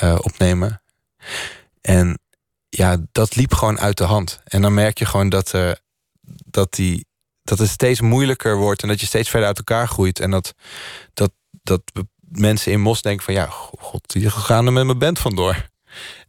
[0.03, 0.81] uh, opnemen.
[1.81, 2.19] En
[2.69, 4.39] ja, dat liep gewoon uit de hand.
[4.43, 5.53] En dan merk je gewoon dat,
[6.45, 7.05] dat die
[7.43, 10.19] dat het steeds moeilijker wordt en dat je steeds verder uit elkaar groeit.
[10.19, 10.53] En dat,
[11.13, 11.31] dat,
[11.63, 11.81] dat
[12.21, 13.47] mensen in Mos denken van ja,
[13.79, 15.71] god, die gaan er met mijn band vandoor.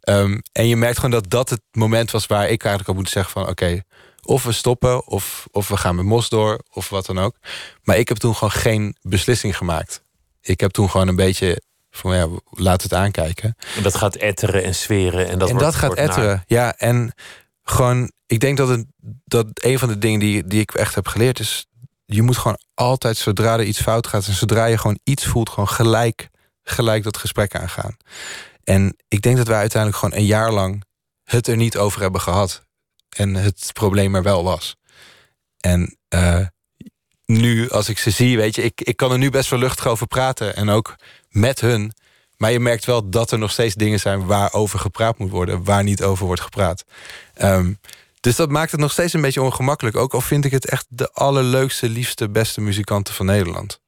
[0.09, 3.09] Um, en je merkt gewoon dat dat het moment was waar ik eigenlijk al moet
[3.09, 3.81] zeggen van oké,
[4.23, 7.35] of we stoppen of, of we gaan met Mos door of wat dan ook.
[7.83, 10.01] Maar ik heb toen gewoon geen beslissing gemaakt.
[10.41, 11.61] Ik heb toen gewoon een beetje
[11.91, 13.55] van ja, laat het aankijken.
[13.75, 15.27] En dat gaat etteren en sferen.
[15.27, 16.43] En dat, en wordt, dat gaat etteren, naar.
[16.47, 16.75] ja.
[16.77, 17.13] En
[17.65, 18.85] gewoon, ik denk dat, het,
[19.25, 21.65] dat een van de dingen die, die ik echt heb geleerd is...
[22.05, 24.27] je moet gewoon altijd, zodra er iets fout gaat...
[24.27, 26.29] en zodra je gewoon iets voelt, gewoon gelijk,
[26.63, 27.97] gelijk dat gesprek aangaan.
[28.63, 30.83] En ik denk dat wij uiteindelijk gewoon een jaar lang
[31.23, 32.63] het er niet over hebben gehad.
[33.09, 34.75] en het probleem er wel was.
[35.59, 36.45] En uh,
[37.25, 39.87] nu, als ik ze zie, weet je, ik, ik kan er nu best wel luchtig
[39.87, 40.55] over praten.
[40.55, 40.95] En ook
[41.29, 41.93] met hun.
[42.37, 45.83] Maar je merkt wel dat er nog steeds dingen zijn waarover gepraat moet worden, waar
[45.83, 46.85] niet over wordt gepraat.
[47.41, 47.79] Um,
[48.25, 49.95] dus dat maakt het nog steeds een beetje ongemakkelijk.
[49.95, 53.79] Ook al vind ik het echt de allerleukste, liefste, beste muzikanten van Nederland.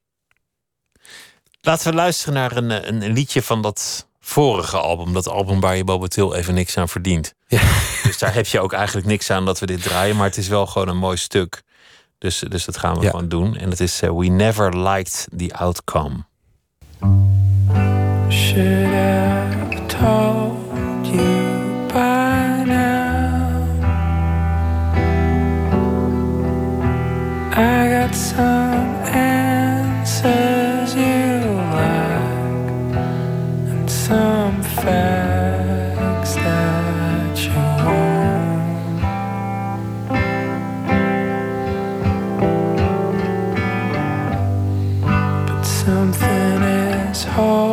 [1.62, 5.14] Laten we luisteren naar een, een, een liedje van dat vorige album.
[5.14, 7.34] Dat album waar je momenteel even niks aan verdient.
[7.48, 7.62] Ja.
[8.04, 10.16] Dus daar heb je ook eigenlijk niks aan dat we dit draaien.
[10.16, 11.62] Maar het is wel gewoon een mooi stuk.
[12.18, 13.56] Dus, dus dat gaan we gewoon doen.
[13.56, 16.26] En het is uh, We Never Liked the Outcome.
[18.30, 23.64] Should have told you by now
[27.52, 31.40] I got some answers you
[31.78, 32.96] like
[33.72, 37.56] And some facts that you
[37.86, 39.02] want.
[45.48, 47.67] But something is holding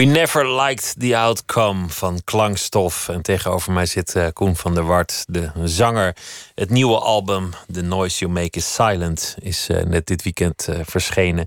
[0.00, 3.08] We Never Liked the Outcome van Klankstof.
[3.08, 6.16] En tegenover mij zit eh, Koen van der Wart, de zanger.
[6.54, 10.80] Het nieuwe album The Noise You Make Is Silent is eh, net dit weekend eh,
[10.82, 11.46] verschenen.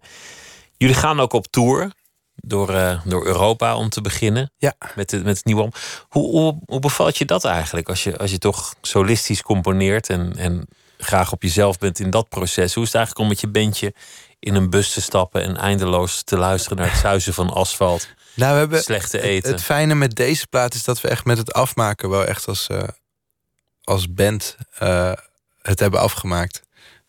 [0.77, 1.91] Jullie gaan ook op tour
[2.35, 4.51] door, door Europa om te beginnen.
[4.57, 4.73] Ja.
[4.95, 5.79] Met, het, met het nieuwe album.
[6.09, 10.35] Hoe, hoe, hoe bevalt je dat eigenlijk als je, als je toch solistisch componeert en,
[10.35, 12.73] en graag op jezelf bent in dat proces?
[12.73, 13.93] Hoe is het eigenlijk om met je bandje
[14.39, 18.07] in een bus te stappen en eindeloos te luisteren naar het zuizen van asfalt?
[18.33, 19.51] Nou, we hebben Slechte het- eten.
[19.51, 22.67] Het, fijne met deze plaat is dat we echt met het afmaken wel echt als,
[22.67, 22.83] eh,
[23.83, 25.11] als band eh,
[25.61, 26.61] het hebben afgemaakt.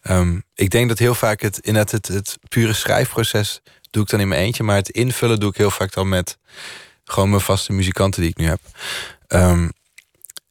[0.03, 3.61] Ehm, ik denk dat heel vaak het in het, het, het pure schrijfproces
[3.91, 6.39] doe ik dan in mijn eentje, maar het invullen doe ik heel vaak dan met
[7.05, 8.61] gewoon mijn vaste muzikanten die ik nu heb.
[9.27, 9.68] Ehm,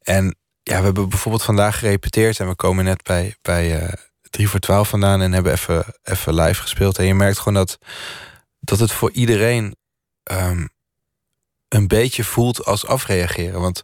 [0.01, 3.93] en ja, we hebben bijvoorbeeld vandaag gerepeteerd en we komen net bij, bij eh
[4.29, 6.97] 3 voor 12 vandaan en hebben even, even live gespeeld.
[6.97, 7.77] En je merkt gewoon dat,
[8.59, 9.75] dat het voor iedereen
[10.23, 10.65] ehm,
[11.67, 13.61] een beetje voelt als afreageren.
[13.61, 13.83] Want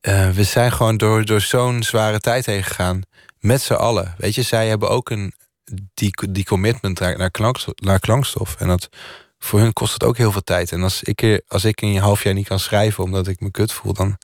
[0.00, 3.02] eh, we zijn gewoon door, door zo'n zware tijd heen gegaan.
[3.38, 4.14] Met z'n allen.
[4.18, 5.32] Weet je, zij hebben ook een,
[5.94, 8.56] die, die commitment naar, naar, klankstof, naar klankstof.
[8.58, 8.88] En dat
[9.38, 10.72] voor hun kost het ook heel veel tijd.
[10.72, 13.72] En als ik, als ik een half jaar niet kan schrijven omdat ik me kut
[13.72, 14.18] voel, dan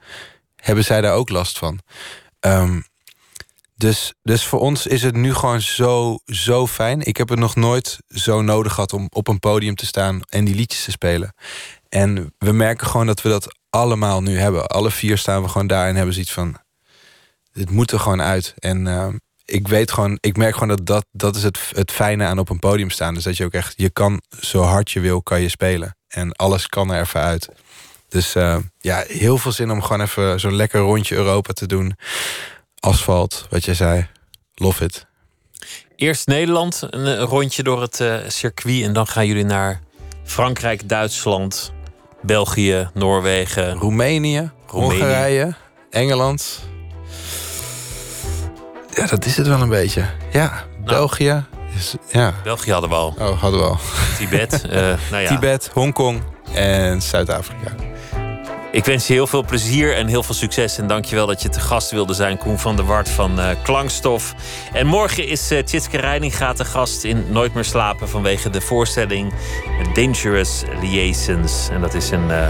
[0.57, 1.81] hebben zij daar ook last van.
[2.41, 2.81] Ehm,
[3.85, 7.01] dus, dus voor ons is het nu gewoon zo, zo fijn.
[7.01, 10.45] Ik heb het nog nooit zo nodig gehad om op een podium te staan en
[10.45, 11.35] die liedjes te spelen.
[11.89, 14.67] En we merken gewoon dat we dat allemaal nu hebben.
[14.67, 16.57] Alle vier staan we gewoon daar en hebben zoiets van:
[17.53, 18.55] dit moet er gewoon uit.
[18.59, 22.25] En ehm, ik weet gewoon, ik merk gewoon dat dat, dat is het, het fijne
[22.25, 23.15] aan op een podium staan.
[23.15, 25.97] Dus dat je ook echt, je kan zo hard je wil, kan je spelen.
[26.09, 27.49] En alles kan er even uit.
[28.09, 31.97] Dus uh, ja, heel veel zin om gewoon even zo'n lekker rondje Europa te doen.
[32.85, 34.07] Asfalt, wat jij zei.
[34.55, 35.07] Love it.
[35.97, 38.83] Eerst Nederland, een rondje door het uh, circuit.
[38.83, 39.81] En dan gaan jullie naar
[40.25, 41.73] Frankrijk, Duitsland,
[42.23, 43.75] België, Noorwegen.
[43.75, 44.99] Roemenië, Roemenië.
[44.99, 45.55] Hongarije,
[45.91, 46.61] Engeland.
[48.95, 50.05] Ja, dat is het wel een beetje.
[50.33, 50.85] Ja, nou.
[50.85, 51.45] België.
[51.77, 52.35] Is, ja.
[52.43, 53.15] België hadden we al.
[53.19, 53.79] Oh, hadden we al.
[54.19, 54.63] Tibet.
[54.67, 54.73] uh,
[55.11, 55.29] nou ja.
[55.35, 56.23] Tibet, Hongkong
[56.53, 57.75] en Zuid-Afrika.
[58.75, 60.79] Ik wens je heel veel plezier en heel veel succes.
[60.79, 64.35] En dankjewel dat je te gast wilde zijn, Koen van der Wart van uh, Klankstof.
[64.73, 68.09] En morgen is uh, Tjitske Reininga te gast in Nooit meer slapen...
[68.09, 69.33] vanwege de voorstelling
[69.93, 71.69] Dangerous Liaisons.
[71.69, 72.49] En dat is een uh,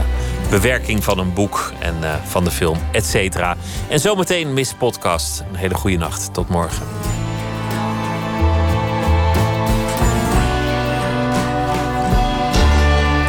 [0.50, 1.94] bewerking van een boek en
[2.24, 3.56] van de film, et cetera.
[3.88, 5.44] En zometeen Miss Podcast.
[5.48, 6.34] Een hele goede nacht.
[6.34, 6.86] Tot morgen.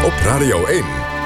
[0.05, 1.04] Op Radio 1.